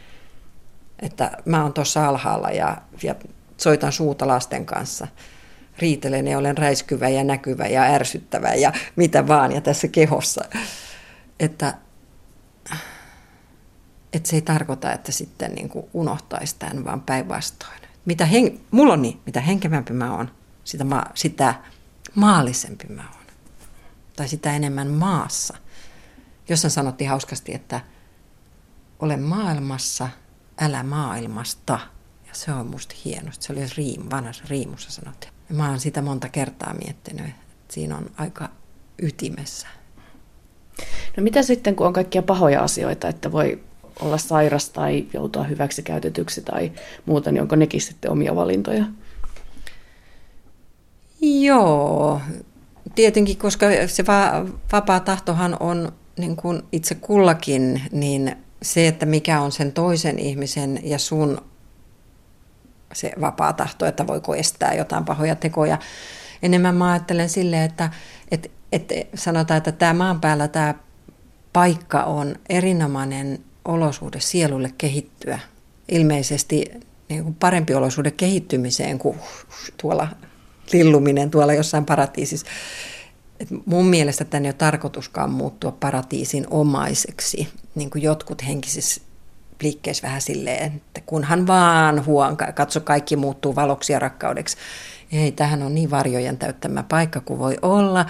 [1.03, 3.15] että mä oon tuossa alhaalla ja, ja
[3.57, 5.09] soitan suuta lasten kanssa.
[5.79, 10.45] Riitelen ja olen räiskyvä ja näkyvä ja ärsyttävä ja mitä vaan ja tässä kehossa.
[11.41, 11.75] Että,
[14.13, 17.81] että se ei tarkoita, että sitten niin kuin unohtaisi tämän, vaan päinvastoin.
[18.05, 20.31] Mitä hen, mulla on niin, mitä henkevämpi mä oon,
[20.65, 21.55] sitä, ma, sitä
[22.15, 23.25] maallisempi mä oon.
[24.17, 25.57] Tai sitä enemmän maassa.
[26.49, 27.81] Jossain sanottiin hauskasti, että
[29.01, 30.09] olen maailmassa–
[30.61, 31.79] älä maailmasta.
[32.27, 33.45] Ja se on musta hienosti.
[33.45, 35.33] Se oli riim, vanhassa riimussa sanottiin.
[35.49, 38.49] Ja mä oon sitä monta kertaa miettinyt, että siinä on aika
[39.03, 39.67] ytimessä.
[41.17, 43.62] No mitä sitten, kun on kaikkia pahoja asioita, että voi
[44.01, 46.73] olla sairas tai joutua hyväksi käytetyksi tai
[47.07, 48.85] muuta, niin onko nekin sitten omia valintoja?
[51.21, 52.21] Joo,
[52.95, 59.40] tietenkin, koska se va- vapaa tahtohan on niin kuin itse kullakin, niin se, että mikä
[59.40, 61.40] on sen toisen ihmisen ja sun
[62.92, 65.79] se vapaa tahto, että voiko estää jotain pahoja tekoja.
[66.42, 67.90] Enemmän mä ajattelen silleen, että,
[68.31, 70.74] että, että sanotaan, että tämä maan päällä tämä
[71.53, 75.38] paikka on erinomainen olosuhde sielulle kehittyä.
[75.88, 76.70] Ilmeisesti
[77.09, 79.19] niin kuin parempi olosuhde kehittymiseen kuin
[79.83, 80.08] tuolla
[80.73, 82.46] lilluminen tuolla jossain paratiisissa.
[83.41, 89.01] Et mun mielestä tänne ei ole tarkoituskaan muuttua paratiisin omaiseksi, niin kuin jotkut henkisissä
[89.63, 94.57] liikkeissä vähän silleen, että kunhan vaan huon, katso kaikki muuttuu valoksi ja rakkaudeksi.
[95.13, 98.07] Ei, tähän on niin varjojen täyttämä paikka kuin voi olla.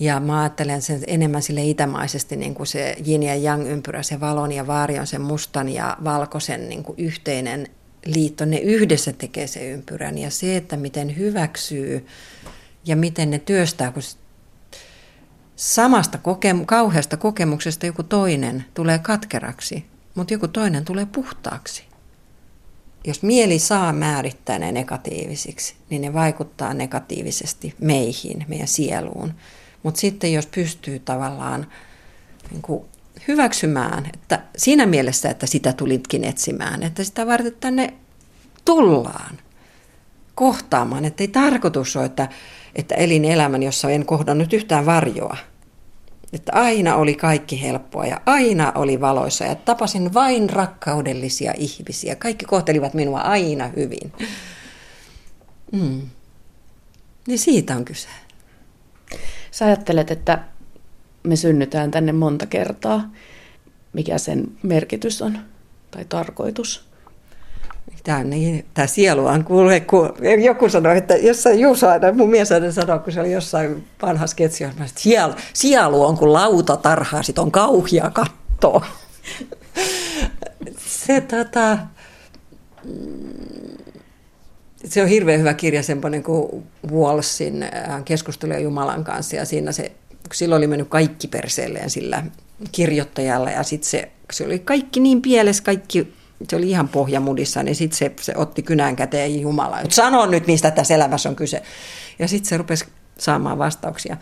[0.00, 4.20] Ja mä ajattelen sen enemmän sille itämaisesti, niin kuin se yin ja yang ympyrä, se
[4.20, 7.68] valon ja vaarion, sen mustan ja valkoisen niin kuin yhteinen
[8.06, 10.18] liitto, ne yhdessä tekee se ympyrän.
[10.18, 12.06] Ja se, että miten hyväksyy
[12.84, 14.02] ja miten ne työstää, kun
[15.60, 19.84] samasta kokem- kauheasta kokemuksesta joku toinen tulee katkeraksi,
[20.14, 21.84] mutta joku toinen tulee puhtaaksi.
[23.04, 29.34] Jos mieli saa määrittää ne negatiivisiksi, niin ne vaikuttaa negatiivisesti meihin, meidän sieluun.
[29.82, 31.66] Mutta sitten jos pystyy tavallaan
[32.50, 32.84] niin kuin
[33.28, 37.94] hyväksymään, että siinä mielessä, että sitä tulitkin etsimään, että sitä varten tänne
[38.64, 39.38] tullaan
[40.34, 42.28] kohtaamaan, että ei tarkoitus ole, että,
[42.74, 45.36] että elin elämän, jossa en kohdannut yhtään varjoa.
[46.32, 52.16] Että aina oli kaikki helppoa ja aina oli valoissa ja tapasin vain rakkaudellisia ihmisiä.
[52.16, 54.12] Kaikki kohtelivat minua aina hyvin.
[55.72, 56.00] Mm.
[57.26, 58.08] Niin siitä on kyse.
[59.50, 60.44] Sä ajattelet, että
[61.22, 63.10] me synnytään tänne monta kertaa.
[63.92, 65.38] Mikä sen merkitys on
[65.90, 66.89] tai tarkoitus?
[68.04, 70.12] Tämä, niin, tämä sielu on kuule, kun
[70.44, 74.26] joku sanoi, että jossain Juuso aina, mun mies aina sanoi, kun se oli jossain vanha
[74.26, 78.86] sketsi, että sielu, sielu on kuin lautatarha, sit on kauhia kattoa.
[80.78, 81.78] se, tota,
[84.84, 89.92] se on hirveän hyvä kirja, semmoinen kuin Walsin hän keskustelee Jumalan kanssa ja siinä se,
[90.32, 92.22] silloin oli mennyt kaikki perseelleen sillä
[92.72, 96.12] kirjoittajalla ja sitten se, se oli kaikki niin pieles, kaikki
[96.48, 99.78] se oli ihan pohjamudissa, niin sitten se, se otti kynän käteen Jumala.
[99.88, 101.62] Sano nyt, mistä tässä elämässä on kyse.
[102.18, 102.84] Ja sitten se rupesi
[103.18, 104.16] saamaan vastauksia.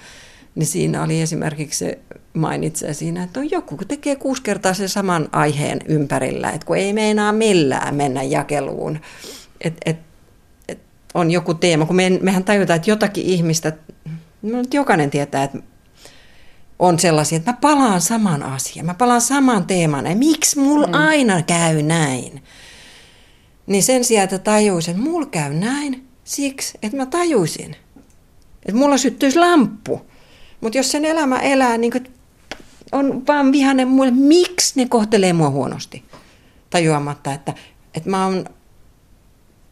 [0.55, 1.99] Niin siinä oli esimerkiksi se
[2.35, 6.93] mainitsee siinä, että on joku tekee kuusi kertaa sen saman aiheen ympärillä, että kun ei
[6.93, 8.99] meinaa millään mennä jakeluun.
[9.61, 9.97] Et, et,
[10.69, 10.79] et
[11.15, 13.73] on joku teema, kun me, mehän tajutaan, että jotakin ihmistä,
[14.43, 15.59] no jokainen tietää, että
[16.79, 20.95] on sellaisia, että mä palaan saman asian, mä palaan saman teeman, ja miksi mulla mm.
[20.95, 22.43] aina käy näin?
[23.67, 27.77] Niin sen sijaan, että tajuisin, että mulla käy näin, siksi, että mä tajuisin,
[28.63, 30.01] että mulla syttyisi lamppu.
[30.61, 31.93] Mutta jos sen elämä elää, niin
[32.93, 36.05] on vaan vihainen mulle, miksi ne kohtelee mua huonosti?
[36.71, 37.55] Tajuamatta, että,
[37.95, 38.45] että mä oon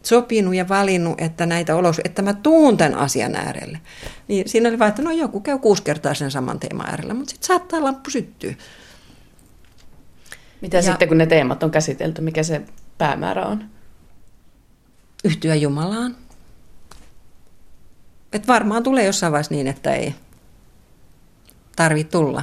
[0.07, 3.81] sopinut ja valinnut, että näitä olos, että mä tuun tämän asian äärelle.
[4.29, 7.31] Niin siinä oli vaan, että no joku käy kuusi kertaa sen saman teeman äärellä, mutta
[7.31, 8.55] sitten saattaa lamppu syttyä.
[10.61, 12.63] Mitä ja, sitten, kun ne teemat on käsitelty, mikä se
[12.99, 13.65] päämäärä on?
[15.25, 16.17] Yhtyä Jumalaan.
[18.33, 20.15] Et varmaan tulee jossain vaiheessa niin, että ei
[21.77, 22.43] tarvitse tulla.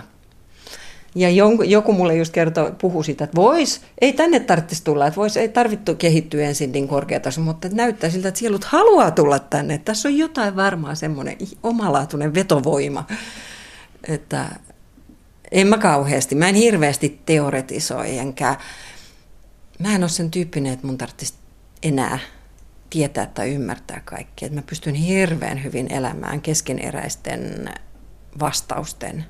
[1.16, 1.30] Ja
[1.66, 5.50] joku, mulle just kertoi, puhu siitä, että vois, ei tänne tarvitsisi tulla, että vois, ei
[5.50, 9.74] tarvittu kehittyä ensin niin korkeataso, mutta näyttää siltä, että sielut haluaa tulla tänne.
[9.74, 13.08] Että tässä on jotain varmaa semmoinen omalaatuinen vetovoima,
[14.08, 14.46] että
[15.52, 18.56] en mä kauheasti, mä en hirveästi teoretisoi, enkä
[19.80, 21.34] mä en ole sen tyyppinen, että mun tarvitsisi
[21.84, 22.20] enää
[22.90, 24.46] tietää tai ymmärtää kaikkea.
[24.46, 27.70] Että mä pystyn hirveän hyvin elämään keskeneräisten
[28.40, 29.26] vastausten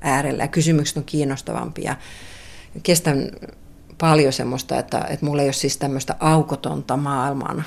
[0.00, 1.96] äärellä ja kysymykset on kiinnostavampia.
[2.82, 3.30] Kestän
[3.98, 7.64] paljon semmoista, että, että mulla ei ole siis tämmöistä aukotonta maailman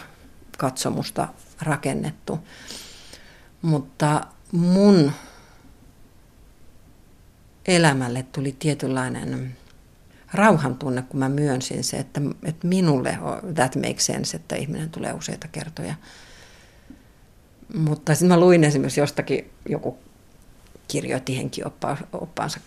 [0.57, 1.27] katsomusta
[1.61, 2.39] rakennettu.
[3.61, 5.11] Mutta mun
[7.65, 9.57] elämälle tuli tietynlainen
[10.33, 13.17] rauhan tunne, kun mä myönsin se, että, että minulle
[13.55, 15.95] that makes sense, että ihminen tulee useita kertoja.
[17.75, 19.97] Mutta sitten mä luin esimerkiksi jostakin joku
[20.87, 22.59] kirjoitti henkioppaansa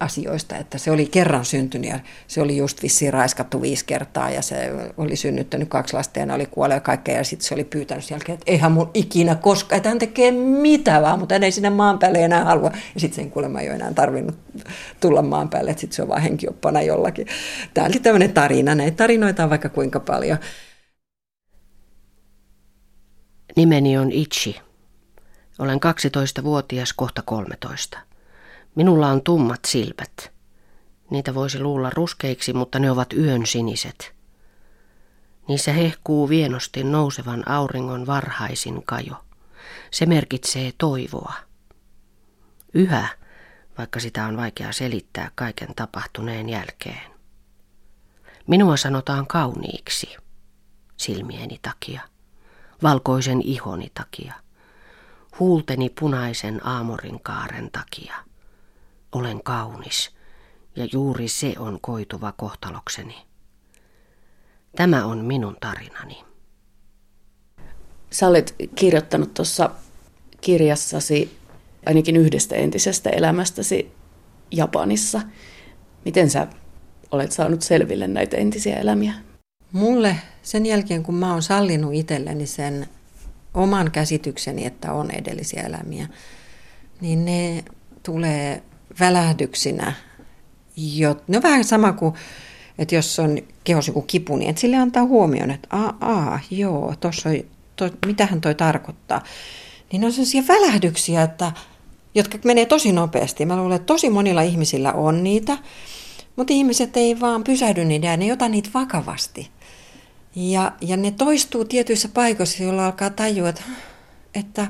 [0.00, 4.42] asioista, että se oli kerran syntynyt ja se oli just vissiin raiskattu viisi kertaa ja
[4.42, 8.04] se oli synnyttänyt kaksi lasta ja ne oli kuolleet kaikkea ja sitten se oli pyytänyt
[8.04, 11.52] sen jälkeen, että eihän mun ikinä koskaan, että hän tekee mitä vaan, mutta hän ei
[11.52, 12.70] sinne maan päälle enää halua.
[12.94, 14.36] Ja sitten sen kuulemma ei ole enää tarvinnut
[15.00, 17.26] tulla maan päälle, että sitten se on vaan henkioppana jollakin.
[17.74, 20.38] Tämä oli tämmöinen tarina, näitä tarinoita on vaikka kuinka paljon.
[23.56, 24.63] Nimeni on Ichi.
[25.58, 27.98] Olen 12-vuotias, kohta 13.
[28.74, 30.32] Minulla on tummat silmät.
[31.10, 34.14] Niitä voisi luulla ruskeiksi, mutta ne ovat yön siniset.
[35.48, 39.24] Niissä hehkuu vienosti nousevan auringon varhaisin kajo.
[39.90, 41.34] Se merkitsee toivoa.
[42.74, 43.08] Yhä,
[43.78, 47.10] vaikka sitä on vaikea selittää kaiken tapahtuneen jälkeen.
[48.46, 50.16] Minua sanotaan kauniiksi
[50.96, 52.00] silmieni takia,
[52.82, 54.43] valkoisen ihoni takia
[55.40, 58.14] huulteni punaisen aamorinkaaren takia.
[59.12, 60.10] Olen kaunis,
[60.76, 63.16] ja juuri se on koituva kohtalokseni.
[64.76, 66.24] Tämä on minun tarinani.
[68.10, 69.70] Sä olet kirjoittanut tuossa
[70.40, 71.38] kirjassasi
[71.86, 73.92] ainakin yhdestä entisestä elämästäsi
[74.50, 75.20] Japanissa.
[76.04, 76.46] Miten sä
[77.10, 79.14] olet saanut selville näitä entisiä elämiä?
[79.72, 82.86] Mulle sen jälkeen, kun mä oon sallinut itselleni sen
[83.54, 86.08] oman käsitykseni, että on edellisiä elämiä,
[87.00, 87.64] niin ne
[88.02, 88.62] tulee
[89.00, 89.92] välähdyksinä.
[90.76, 92.14] Jo, ne on vähän sama kuin,
[92.78, 95.68] että jos on kehossa joku kipu, niin sille antaa huomioon, että
[96.00, 97.36] aa, joo, tossa on,
[97.76, 99.22] to, mitähän toi tarkoittaa.
[99.92, 101.52] Niin ne on sellaisia välähdyksiä, että
[102.14, 103.46] jotka menee tosi nopeasti.
[103.46, 105.58] Mä luulen, että tosi monilla ihmisillä on niitä,
[106.36, 109.50] mutta ihmiset ei vaan pysähdy niitä ja ne ei ota niitä vakavasti.
[110.36, 113.62] Ja, ja ne toistuu tietyissä paikoissa, joilla alkaa tajua, että,
[114.34, 114.66] että,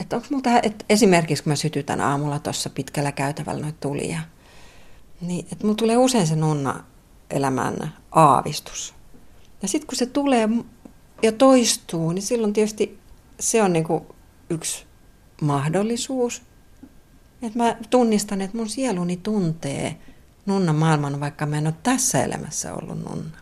[0.00, 4.20] että onko multa, että esimerkiksi kun mä sytytän aamulla tuossa pitkällä käytävällä noita tulia,
[5.20, 6.84] niin että mulla tulee usein se nonna
[7.30, 8.94] elämän aavistus.
[9.62, 10.48] Ja sitten kun se tulee
[11.22, 12.98] ja toistuu, niin silloin tietysti
[13.40, 14.06] se on niinku
[14.50, 14.86] yksi
[15.42, 16.42] mahdollisuus.
[17.42, 19.98] Että mä tunnistan, että mun sieluni tuntee
[20.46, 23.38] nunnan maailman, vaikka mä en ole tässä elämässä ollut nunna.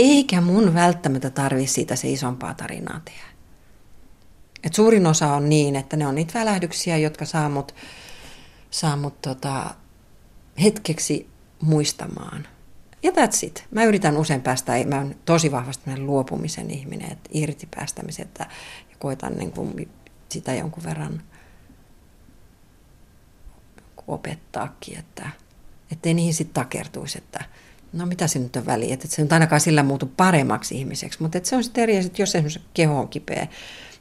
[0.00, 3.24] Eikä mun välttämättä tarvi siitä se isompaa tarinaa tehdä.
[4.62, 7.74] Et suurin osa on niin, että ne on niitä välähdyksiä, jotka saa mut,
[8.70, 9.74] saa mut tota,
[10.62, 11.28] hetkeksi
[11.62, 12.48] muistamaan.
[13.02, 13.66] Ja that's it.
[13.70, 18.46] Mä yritän usein päästä, mä oon tosi vahvasti luopumisen ihminen, että irti päästämisen, että
[18.90, 19.90] ja koitan niin kuin
[20.28, 21.22] sitä jonkun verran
[24.06, 25.30] opettaakin, että
[25.92, 27.44] ettei niihin sitten takertuisi, että
[27.92, 31.40] no mitä se nyt on väliä, että se on ainakaan sillä muutu paremmaksi ihmiseksi, mutta
[31.42, 33.46] se on sitten eri että jos esimerkiksi keho on kipeä,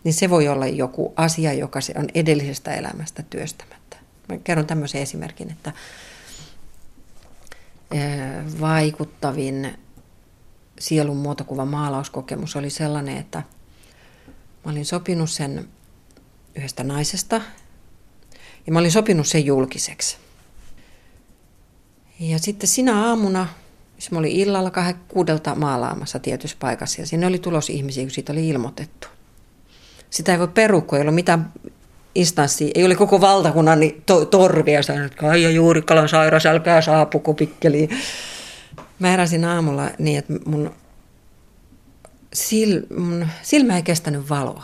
[0.04, 3.98] niin se voi olla joku asia, joka se on edellisestä elämästä työstämättä.
[4.30, 5.74] Mä kerron tämmöisen esimerkin, että
[8.60, 9.78] vaikuttavin
[10.80, 13.44] sielun muotokuva maalauskokemus oli sellainen, että
[14.66, 15.70] mä olin sopinut sen
[16.56, 17.42] yhdestä naisesta
[18.68, 20.18] ja mä olin sopinut sen julkiseksi.
[22.20, 23.48] Ja sitten sinä aamuna,
[24.00, 28.12] siis mä olin illalla kahden kuudelta maalaamassa tietyssä paikassa ja sinne oli tulos ihmisiä, kun
[28.12, 29.08] siitä oli ilmoitettu.
[30.10, 31.54] Sitä ei voi perua, kun ei ole mitään
[32.16, 37.34] instanssi, ei ole koko valtakunnan niin to, torvia sanonut, että Kaija Juurikkalan sairas, älkää saapuko
[37.34, 37.90] pikkeliin.
[39.00, 40.72] Mä heräsin aamulla niin, että mun,
[42.46, 44.64] sil, mun silmä ei kestänyt valoa.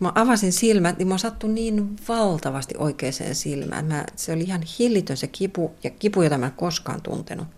[0.00, 3.84] Mä avasin silmät, niin mä sattui niin valtavasti oikeaan silmään.
[3.84, 7.55] Mä, se oli ihan hillitön se kipu, ja kipu, jota mä en koskaan tuntenut.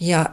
[0.00, 0.26] Ja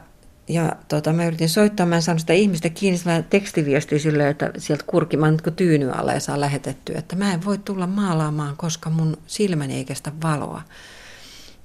[0.53, 4.51] ja tota, mä yritin soittaa, mä en saanut sitä ihmistä kiinni, mä tekstiviesti sille, että
[4.57, 8.57] sieltä kurki, mä nyt tyyny alle ja saa lähetettyä, että mä en voi tulla maalaamaan,
[8.57, 10.62] koska mun silmäni ei kestä valoa.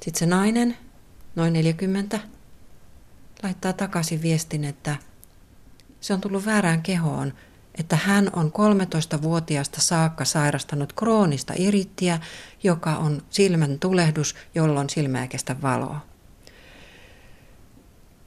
[0.01, 0.77] Sitten se nainen,
[1.37, 2.21] noin 40,
[3.43, 4.97] laittaa takaisin viestin, että
[6.01, 7.33] se on tullut väärään kehoon,
[7.79, 12.21] että hän on 13-vuotiaasta saakka sairastanut kroonista irittiä,
[12.63, 16.16] joka on silmän tulehdus, jolloin silmä ei kestä valoa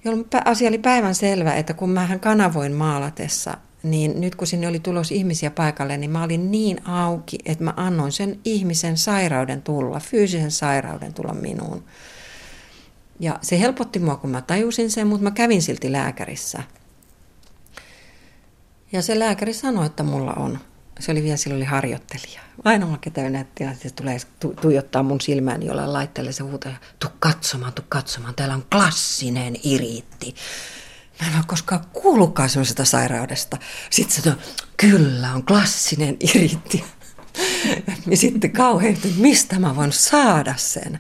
[0.10, 4.80] jolloin asia oli päivän selvä, että kun mä kanavoin maalatessa, niin nyt kun sinne oli
[4.80, 10.00] tulos ihmisiä paikalle, niin mä olin niin auki, että mä annoin sen ihmisen sairauden tulla,
[10.00, 11.84] fyysisen sairauden tulla minuun.
[13.20, 16.64] Ja se helpotti mua, kun mä tajusin sen, mutta mä kävin silti lääkärissä.
[18.92, 20.60] Ja se lääkäri sanoi, että mulla on
[21.00, 22.42] se oli vielä, silloin oli harjoittelija.
[22.64, 27.74] Ainoa, ketä näytti, että tulee tu- tuijottaa mun silmään jollain laitteelle se huutaa, tu katsomaan,
[27.74, 30.36] tu katsomaan, täällä on klassinen iriitti.
[31.22, 33.58] Mä en ole koskaan kuullutkaan sellaisesta sairaudesta.
[33.90, 34.38] Sitten se on,
[34.78, 36.84] kyllä on klassinen iriitti.
[38.12, 41.00] ja sitten kauhean, että mistä mä voin saada sen.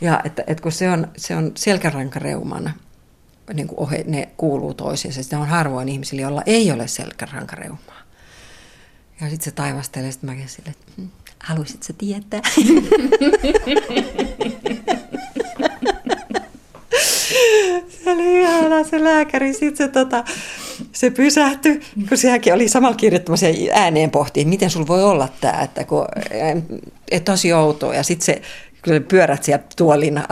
[0.00, 2.74] Ja että, että kun se on, se on selkärankareuman,
[3.54, 5.22] niin kuin ohe, ne kuuluu toisiinsa.
[5.22, 7.99] Se on harvoin ihmisillä, joilla ei ole selkärankareumaa.
[9.20, 11.06] Ja sitten se taivastelee, sitten mäkin sille, että hm,
[11.38, 12.40] haluaisit sä tietää?
[18.04, 19.52] se oli ihana se lääkäri.
[19.52, 20.24] Sitten se, tota,
[20.92, 25.84] se pysähtyi, kun sehän oli samalla kirjoittamassa ääneen pohtiin, miten sulla voi olla tämä, että
[25.84, 26.06] kun,
[27.10, 27.94] et tosi outoa.
[27.94, 28.42] Ja sitten se
[28.84, 30.22] kun pyörät sieltä tuolin,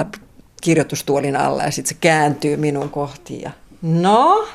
[0.61, 3.43] kirjoitustuolin alla ja sitten se kääntyy minun kohtiin.
[3.43, 3.51] Ja,
[3.82, 4.49] no,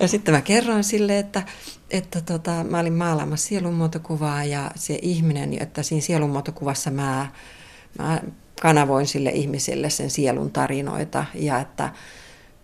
[0.00, 1.42] ja sitten mä kerroin sille, että,
[1.90, 7.26] että tota, mä olin maalaamassa sielunmuotokuvaa ja se ihminen, että siinä sielunmuotokuvassa mä,
[7.98, 8.20] mä
[8.60, 11.92] kanavoin sille ihmiselle sen sielun tarinoita ja että,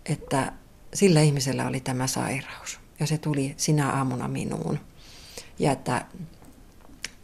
[0.05, 0.51] että
[0.93, 2.79] sillä ihmisellä oli tämä sairaus.
[2.99, 4.79] Ja se tuli sinä aamuna minuun.
[5.59, 6.05] Ja että,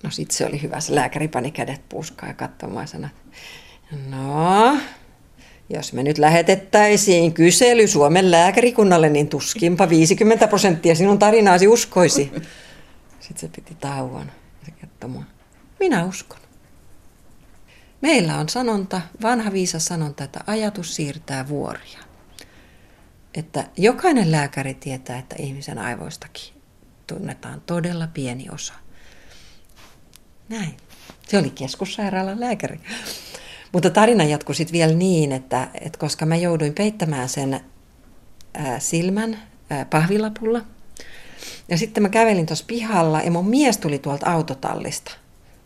[0.04, 3.10] no sit se oli hyvä, se lääkäri pani kädet puskaan ja katsomaan sanoi,
[4.10, 4.41] no,
[5.74, 12.32] jos me nyt lähetettäisiin kysely Suomen lääkärikunnalle, niin tuskinpa 50 prosenttia sinun tarinaasi uskoisi.
[13.20, 14.32] Sitten se piti tauon
[14.82, 15.24] kertoi
[15.80, 16.40] Minä uskon.
[18.02, 22.00] Meillä on sanonta, vanha viisas sanonta, että ajatus siirtää vuoria.
[23.34, 26.54] Että jokainen lääkäri tietää, että ihmisen aivoistakin
[27.08, 28.74] tunnetaan todella pieni osa.
[30.50, 30.78] Näin.
[31.28, 32.80] Se oli keskussairaalan lääkäri.
[33.72, 37.62] Mutta tarina jatkui sitten vielä niin, että, että koska mä jouduin peittämään sen
[38.54, 40.62] ää, silmän ää, pahvilapulla,
[41.70, 45.12] Ja sitten mä kävelin tuossa pihalla ja mun mies tuli tuolta autotallista.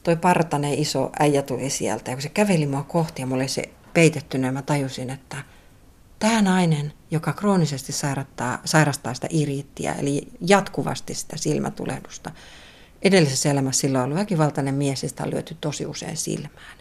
[0.03, 3.49] Toi partanen iso äijä tuli sieltä ja kun se käveli mua kohti ja mulla oli
[3.49, 5.37] se peitettynä ja mä tajusin, että
[6.19, 12.31] tämä nainen, joka kroonisesti sairastaa, sairastaa sitä iriittiä, eli jatkuvasti sitä silmätulehdusta,
[13.01, 16.74] edellisessä elämässä sillä on ollut väkivaltainen mies ja sitä on lyöty tosi usein silmään.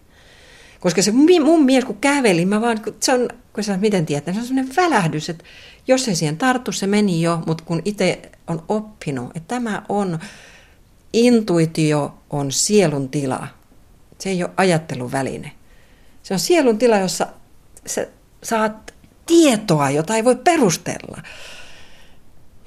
[0.84, 1.12] Koska se
[1.44, 4.76] mun mies, kun käveli, mä vaan, se on, kun sä miten tietää, se on sellainen
[4.76, 5.44] välähdys, että
[5.88, 10.18] jos ei siihen tarttu, se meni jo, mutta kun itse on oppinut, että tämä on,
[11.12, 13.48] intuitio on sielun tila.
[14.18, 15.52] Se ei ole ajatteluväline.
[16.22, 17.26] Se on sielun tila, jossa
[17.86, 18.06] sä
[18.42, 18.94] saat
[19.26, 21.22] tietoa, jota ei voi perustella.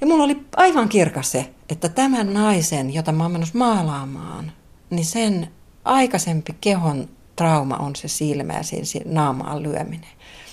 [0.00, 4.52] Ja mulla oli aivan kirkas se, että tämän naisen, jota mä oon menossa maalaamaan,
[4.90, 5.48] niin sen
[5.84, 7.08] aikaisempi kehon
[7.38, 10.10] trauma on se silmä ja siinä naamaan lyöminen.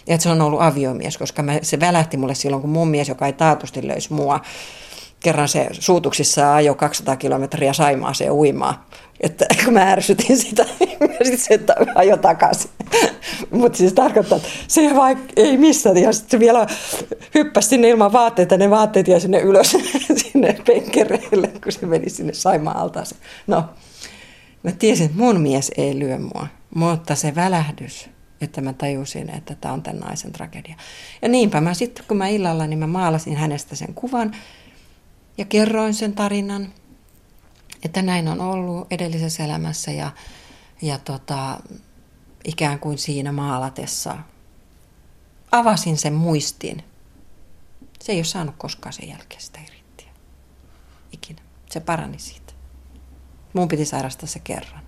[0.08, 3.10] Ja että se on ollut aviomies, koska mä, se välähti mulle silloin, kun mun mies,
[3.10, 4.40] joka ei taatusti löysi mua,
[5.20, 8.76] kerran se suutuksissa ajo 200 kilometriä Saimaaseen uimaan.
[9.22, 10.66] Että kun mä ärsytin sitä,
[11.24, 11.60] niin se
[11.96, 12.72] ajo takaisin.
[13.52, 15.98] Mutta siis tarkoittaa, että se vaikka ei missään.
[15.98, 16.68] Ja sitten se vielä
[17.36, 19.78] hyppäsi sinne ilman vaatteita, ne vaatteet ja sinne ylös
[20.18, 23.22] sinne penkereille, kun se meni sinne Saimaan altaaseen.
[23.48, 23.64] No,
[24.64, 28.10] mä tiesin, että mun mies ei lyö mua, mutta se välähdys,
[28.42, 30.76] että mä tajusin, että tämä on tämän naisen tragedia.
[31.22, 34.36] Ja niinpä mä sitten, kun mä illalla, niin mä maalasin hänestä sen kuvan
[35.38, 36.74] ja kerroin sen tarinan,
[37.84, 40.12] että näin on ollut edellisessä elämässä ja,
[40.82, 41.60] ja tota,
[42.44, 44.18] ikään kuin siinä maalatessa
[45.52, 46.84] avasin sen muistin.
[48.02, 50.10] Se ei ole saanut koskaan sen jälkeen sitä irittiä.
[51.12, 51.42] Ikinä.
[51.70, 52.54] Se parani siitä.
[53.54, 54.85] Mun piti sairastaa se kerran.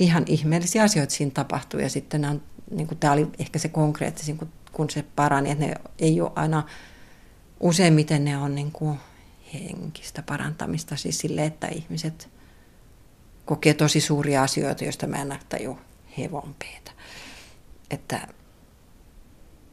[0.00, 4.48] Ihan ihmeellisiä asioita siinä tapahtui ja sitten on, niin tämä oli ehkä se konkreettisin, kun,
[4.72, 6.62] kun se parani, että ne ei ole aina,
[7.60, 8.98] useimmiten ne on niin kuin
[9.54, 12.28] henkistä parantamista, siis sille, että ihmiset
[13.44, 15.78] kokee tosi suuria asioita, joista mä en taju
[16.18, 16.90] hevonpeetä.
[17.90, 18.28] Että,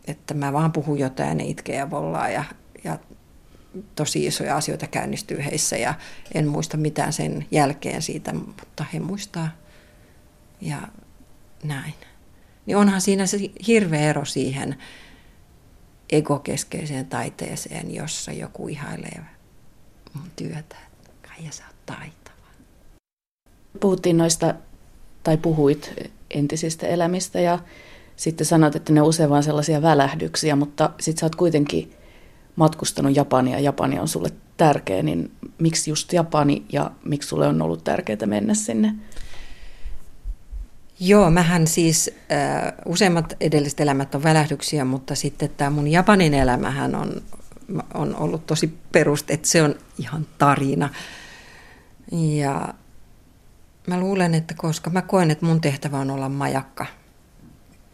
[0.07, 2.43] että mä vaan puhun jotain ne itkee ja vollaa ja,
[2.83, 2.99] ja
[3.95, 5.77] tosi isoja asioita käynnistyy heissä.
[5.77, 5.93] Ja
[6.33, 9.49] en muista mitään sen jälkeen siitä, mutta he muistaa
[10.61, 10.87] ja
[11.63, 11.93] näin.
[12.65, 13.37] Niin onhan siinä se
[13.67, 14.75] hirveä ero siihen
[16.11, 19.21] egokeskeiseen taiteeseen, jossa joku ihailee
[20.13, 20.75] mun työtä.
[21.27, 22.47] Kaija, sä oot taitava.
[23.79, 24.53] Puhuttiin noista,
[25.23, 25.93] tai puhuit
[26.29, 27.59] entisistä elämistä ja
[28.15, 31.93] sitten sanot, että ne usein vaan sellaisia välähdyksiä, mutta sitten sä oot kuitenkin
[32.55, 37.61] matkustanut Japania ja Japani on sulle tärkeä, niin miksi just Japani ja miksi sulle on
[37.61, 38.95] ollut tärkeää mennä sinne?
[40.99, 46.95] Joo, mähän siis äh, useimmat edelliset elämät on välähdyksiä, mutta sitten tämä mun Japanin elämähän
[46.95, 47.21] on,
[47.93, 50.89] on ollut tosi peruste, että se on ihan tarina.
[52.11, 52.73] Ja
[53.87, 56.85] mä luulen, että koska mä koen, että mun tehtävä on olla majakka.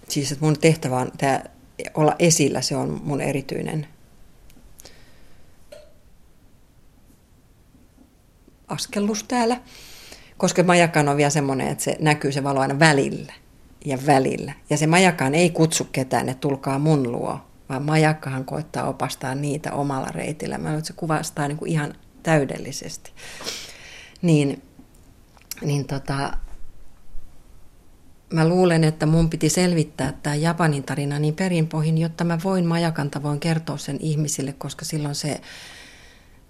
[0.09, 1.49] Siis että mun tehtävä on tää,
[1.93, 3.87] olla esillä, se on mun erityinen
[8.67, 9.61] askellus täällä.
[10.43, 13.33] Koska majakan on vielä semmoinen, että se näkyy se valo aina välillä
[13.85, 14.53] ja välillä.
[14.69, 17.39] Ja se majakaan ei kutsu ketään, että tulkaa mun luo,
[17.69, 20.57] vaan majakkahan koittaa opastaa niitä omalla reitillä.
[20.57, 23.11] Mä että se kuvastaa niin kuin ihan täydellisesti.
[24.21, 24.61] Niin,
[25.61, 26.37] niin tota,
[28.33, 33.09] mä luulen, että mun piti selvittää tämä Japanin tarina niin perinpohjin, jotta mä voin majakan
[33.09, 35.41] tavoin kertoa sen ihmisille, koska silloin se,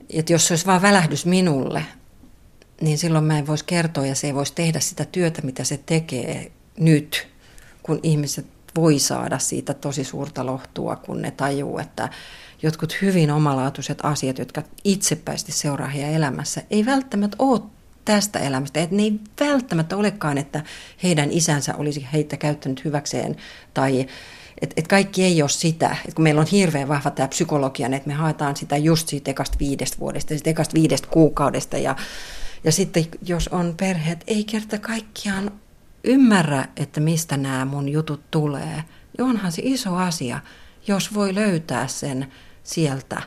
[0.10, 1.86] että jos se olisi vain välähdys minulle,
[2.84, 5.80] niin silloin mä en voisi kertoa ja se ei voisi tehdä sitä työtä, mitä se
[5.86, 7.28] tekee nyt,
[7.84, 12.10] kun ihmiset voi saada siitä tosi suurta lohtua, kun ne tajuu, että
[12.64, 17.62] jotkut hyvin omalaatuiset asiat, jotka itsepäisesti seuraa heidän elämässä, ei välttämättä ole
[18.06, 18.80] tästä elämästä.
[18.80, 20.64] Että ne ei välttämättä olekaan, että
[21.04, 23.36] heidän isänsä olisi heitä käyttänyt hyväkseen
[23.74, 24.08] tai
[24.62, 28.08] että et kaikki ei ole sitä, että kun meillä on hirveän vahva tämä psykologia, että
[28.08, 31.96] me haetaan sitä just siitä ekasta viidestä vuodesta, siitä ekasta viidestä kuukaudesta ja
[32.64, 35.52] ja sitten jos on perheet, ei kerta kaikkiaan
[36.04, 38.84] ymmärrä, että mistä nämä mun jutut tulee,
[39.18, 40.40] niin onhan se iso asia,
[40.88, 42.32] jos voi löytää sen
[42.64, 43.22] sieltä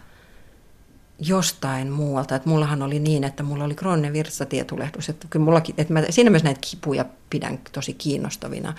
[1.19, 2.37] jostain muualta.
[2.37, 5.09] Että mullahan oli niin, että mulla oli krooninen virtsatietulehdus.
[5.09, 8.75] Että kyllä mullakin, että mä siinä myös näitä kipuja pidän tosi kiinnostavina.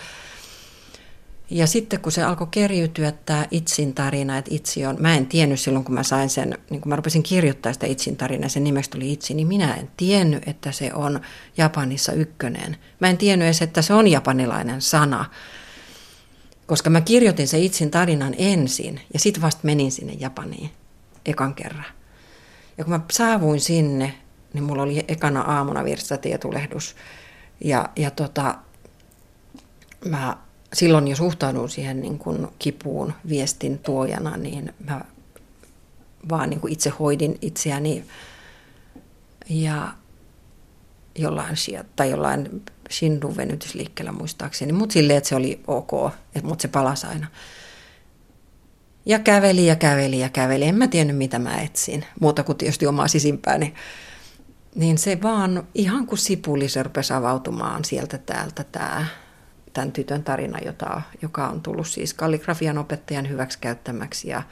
[1.50, 5.60] Ja sitten kun se alkoi keriytyä tämä Itsin tarina, että Itsi on, mä en tiennyt
[5.60, 8.98] silloin kun mä sain sen, niin kun mä rupesin kirjoittaa sitä Itsin tarinaa, sen nimestä
[8.98, 11.20] oli Itsi, niin minä en tiennyt, että se on
[11.58, 12.78] Japanissa ykkönen.
[13.00, 15.26] Mä en tiennyt edes, että se on japanilainen sana,
[16.66, 20.70] koska mä kirjoitin se Itsin tarinan ensin ja sitten vasta menin sinne Japaniin
[21.26, 21.86] ekan kerran.
[22.78, 24.14] Ja kun mä saavuin sinne,
[24.54, 26.96] niin mulla oli ekana aamuna virtsatietulehdus.
[27.64, 28.56] Ja, ja tota,
[30.06, 30.38] mä
[30.78, 35.02] silloin jo suhtaudun siihen niin kuin kipuun viestin tuojana, niin mä
[36.30, 38.04] vaan niin kuin itse hoidin itseäni
[39.50, 39.94] ja
[41.16, 41.56] jollain,
[41.96, 47.08] tai jollain Shindun venytysliikkeellä muistaakseni, mutta silleen, että se oli ok, että mut se palasi
[47.08, 47.28] aina.
[49.06, 50.66] Ja käveli ja käveli ja käveli.
[50.66, 53.74] En mä tiennyt, mitä mä etsin, muuta kuin tietysti omaa sisimpääni.
[54.76, 59.06] Niin se vaan ihan kuin sipuli se rupesi avautumaan sieltä täältä tämä
[59.78, 64.30] tämän tytön tarina, jota, joka on tullut siis kalligrafian opettajan hyväksikäyttämäksi.
[64.30, 64.44] Ja,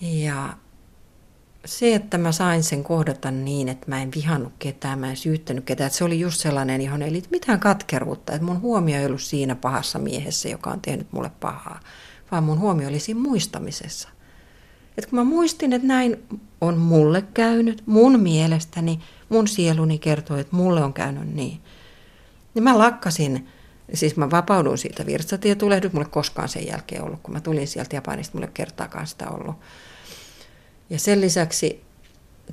[0.00, 0.56] ja
[1.64, 5.64] se, että mä sain sen kohdata niin, että mä en vihannut ketään, mä en syyttänyt
[5.64, 9.22] ketään, että se oli just sellainen, johon ei mitään katkeruutta, että mun huomio ei ollut
[9.22, 11.80] siinä pahassa miehessä, joka on tehnyt mulle pahaa,
[12.30, 14.08] vaan mun huomio oli siinä muistamisessa.
[14.98, 16.22] Että kun mä muistin, että näin
[16.60, 21.60] on mulle käynyt, mun mielestäni, mun sieluni kertoo, että mulle on käynyt niin,
[22.54, 23.48] niin mä lakkasin
[23.94, 28.38] Siis mä vapaudun siitä virtsatietulehdus, mulle koskaan sen jälkeen ollut, kun mä tulin sieltä Japanista,
[28.38, 29.56] mulle kertaakaan sitä ollut.
[30.90, 31.84] Ja sen lisäksi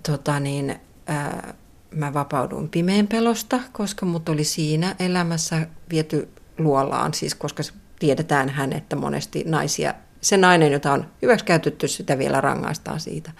[0.03, 1.53] tota niin, ää,
[1.91, 7.63] mä vapaudun pimeän pelosta, koska mut oli siinä elämässä viety luolaan, siis koska
[7.99, 13.31] tiedetään hän, että monesti naisia, se nainen, jota on hyväksi käytetty, sitä vielä rangaistaan siitä.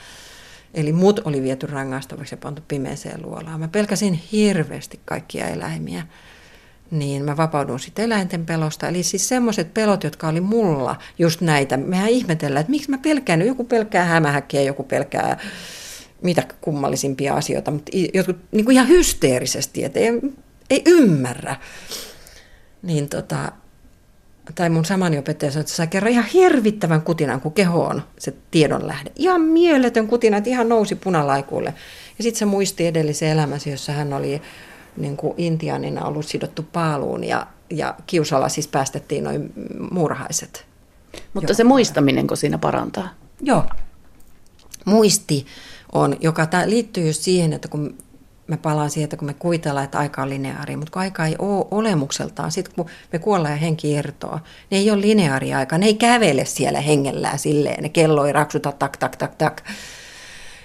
[0.74, 3.60] Eli mut oli viety rangaistavaksi ja pantu pimeeseen luolaan.
[3.60, 6.08] Mä pelkäsin hirveästi kaikkia eläimiä
[6.92, 8.88] niin mä vapaudun sitten eläinten pelosta.
[8.88, 11.78] Eli siis semmoiset pelot, jotka oli mulla, just näitä.
[11.78, 13.48] Mehän ihmetellään, että miksi mä pelkään.
[13.48, 15.40] Joku pelkää hämähäkkiä, joku pelkää
[16.22, 20.22] mitä kummallisimpia asioita, mutta jotkut niin kuin ihan hysteerisesti, että ei,
[20.70, 21.56] ei ymmärrä.
[22.82, 23.52] Niin tota,
[24.56, 28.34] tai mun samani opettaja sanoi, että sai kerran ihan hirvittävän kutinan, kun keho on se
[28.52, 29.12] tiedon lähde.
[29.16, 31.74] Ihan mieletön kutina, että ihan nousi punalaikuille.
[32.18, 34.42] Ja sitten se muisti edellisen elämänsä, jossa hän oli
[35.00, 39.54] niin kuin intianina ollut sidottu paaluun ja, ja kiusalla siis päästettiin noin
[39.91, 40.66] muurahaiset.
[41.34, 41.56] Mutta Joo.
[41.56, 43.10] se muistaminenko siinä parantaa?
[43.41, 43.66] Joo.
[44.86, 45.45] Muisti
[45.91, 47.97] on, joka liittyy just siihen, että kun
[48.50, 51.36] mä palaan siihen, että kun me kuvitellaan, että aika on lineaari, mutta kun aika ei
[51.39, 55.86] ole olemukseltaan, sitten kun me kuollaan ja henki irtoaa, ne ei ole lineaari aika, ne
[55.86, 59.62] ei kävele siellä hengellään silleen, ne kello ei raksuta tak, tak, tak, tak,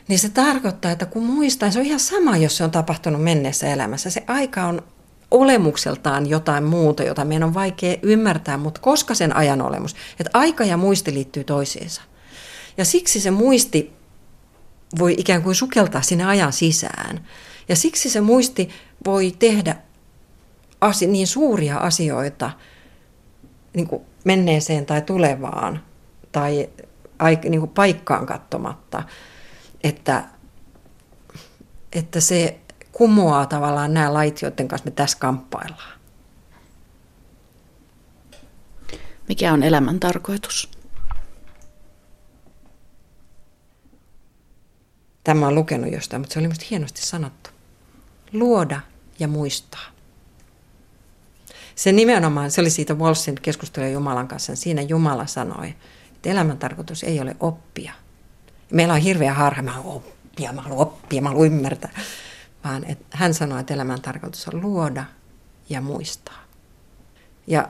[0.09, 3.67] niin se tarkoittaa, että kun muistaa, se on ihan sama, jos se on tapahtunut menneessä
[3.73, 4.11] elämässä.
[4.11, 4.83] Se aika on
[5.31, 10.65] olemukseltaan jotain muuta, jota meidän on vaikea ymmärtää, mutta koska sen ajan olemus, että aika
[10.65, 12.03] ja muisti liittyy toisiinsa.
[12.77, 13.93] Ja siksi se muisti
[14.99, 17.27] voi ikään kuin sukeltaa sinne ajan sisään.
[17.69, 18.69] Ja siksi se muisti
[19.07, 19.77] voi tehdä
[20.81, 22.51] asi- niin suuria asioita
[23.75, 25.83] niin kuin menneeseen tai tulevaan
[26.33, 26.69] tai
[27.49, 29.03] niin kuin paikkaan katsomatta–
[29.85, 30.25] että,
[31.93, 32.61] että se
[32.93, 36.01] kumoaa tavallaan nämä lait, joiden kanssa me tässä kamppaillaan.
[39.29, 40.71] Mikä on elämän tarkoitus?
[45.25, 47.51] Tämä on lukenut jostain, mutta se oli minusta hienosti sanottu.
[48.33, 48.81] Luoda
[49.19, 49.95] ja muistaa.
[51.75, 54.57] Se nimenomaan, se oli siitä Walsin keskustelua Jumalan kanssa.
[54.57, 55.75] Siinä Jumala sanoi,
[56.15, 57.93] että elämän tarkoitus ei ole oppia,
[58.73, 61.91] meillä on hirveä harha, mä haluan oppia, mä haluan oppia, mä haluan ymmärtää.
[62.65, 65.05] Vaan et hän sanoi, että elämän tarkoitus on luoda
[65.69, 66.45] ja muistaa.
[67.47, 67.69] Ja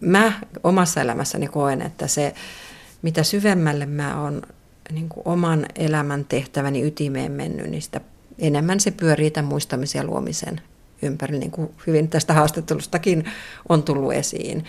[0.00, 2.34] mä omassa elämässäni koen, että se,
[3.02, 4.42] mitä syvemmälle mä oon
[4.92, 8.00] niin kuin oman elämän tehtäväni ytimeen mennyt, niin sitä
[8.38, 10.60] enemmän se pyörii tämän muistamisen ja luomisen
[11.02, 13.24] ympäri, niin kuin hyvin tästä haastattelustakin
[13.68, 14.64] on tullut esiin.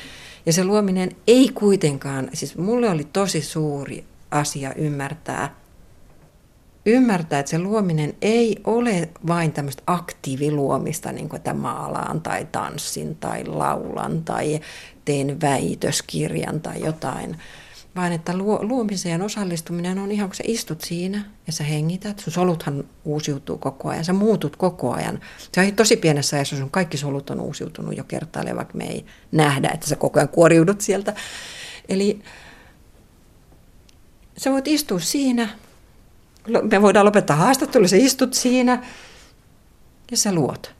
[0.45, 4.05] Ja se luominen ei kuitenkaan, siis mulle oli tosi suuri
[4.35, 5.55] asia ymmärtää,
[6.85, 13.15] ymmärtää, että se luominen ei ole vain tämmöistä aktiiviluomista, niin kuin että maalaan tai tanssin
[13.15, 14.59] tai laulan tai
[15.05, 17.37] teen väitöskirjan tai jotain,
[17.95, 22.83] vaan että luomiseen osallistuminen on ihan kun sä istut siinä ja sä hengität, sun soluthan
[23.05, 25.19] uusiutuu koko ajan, sä muutut koko ajan.
[25.51, 29.05] Se on tosi pienessä ajassa, sun kaikki solut on uusiutunut jo kertaalleen, vaikka me ei
[29.31, 31.13] nähdä, että sä koko ajan kuoriudut sieltä.
[31.89, 32.21] Eli
[34.37, 35.49] sä voit istua siinä,
[36.71, 38.83] me voidaan lopettaa haastattelu, sä istut siinä
[40.11, 40.75] ja sä luot.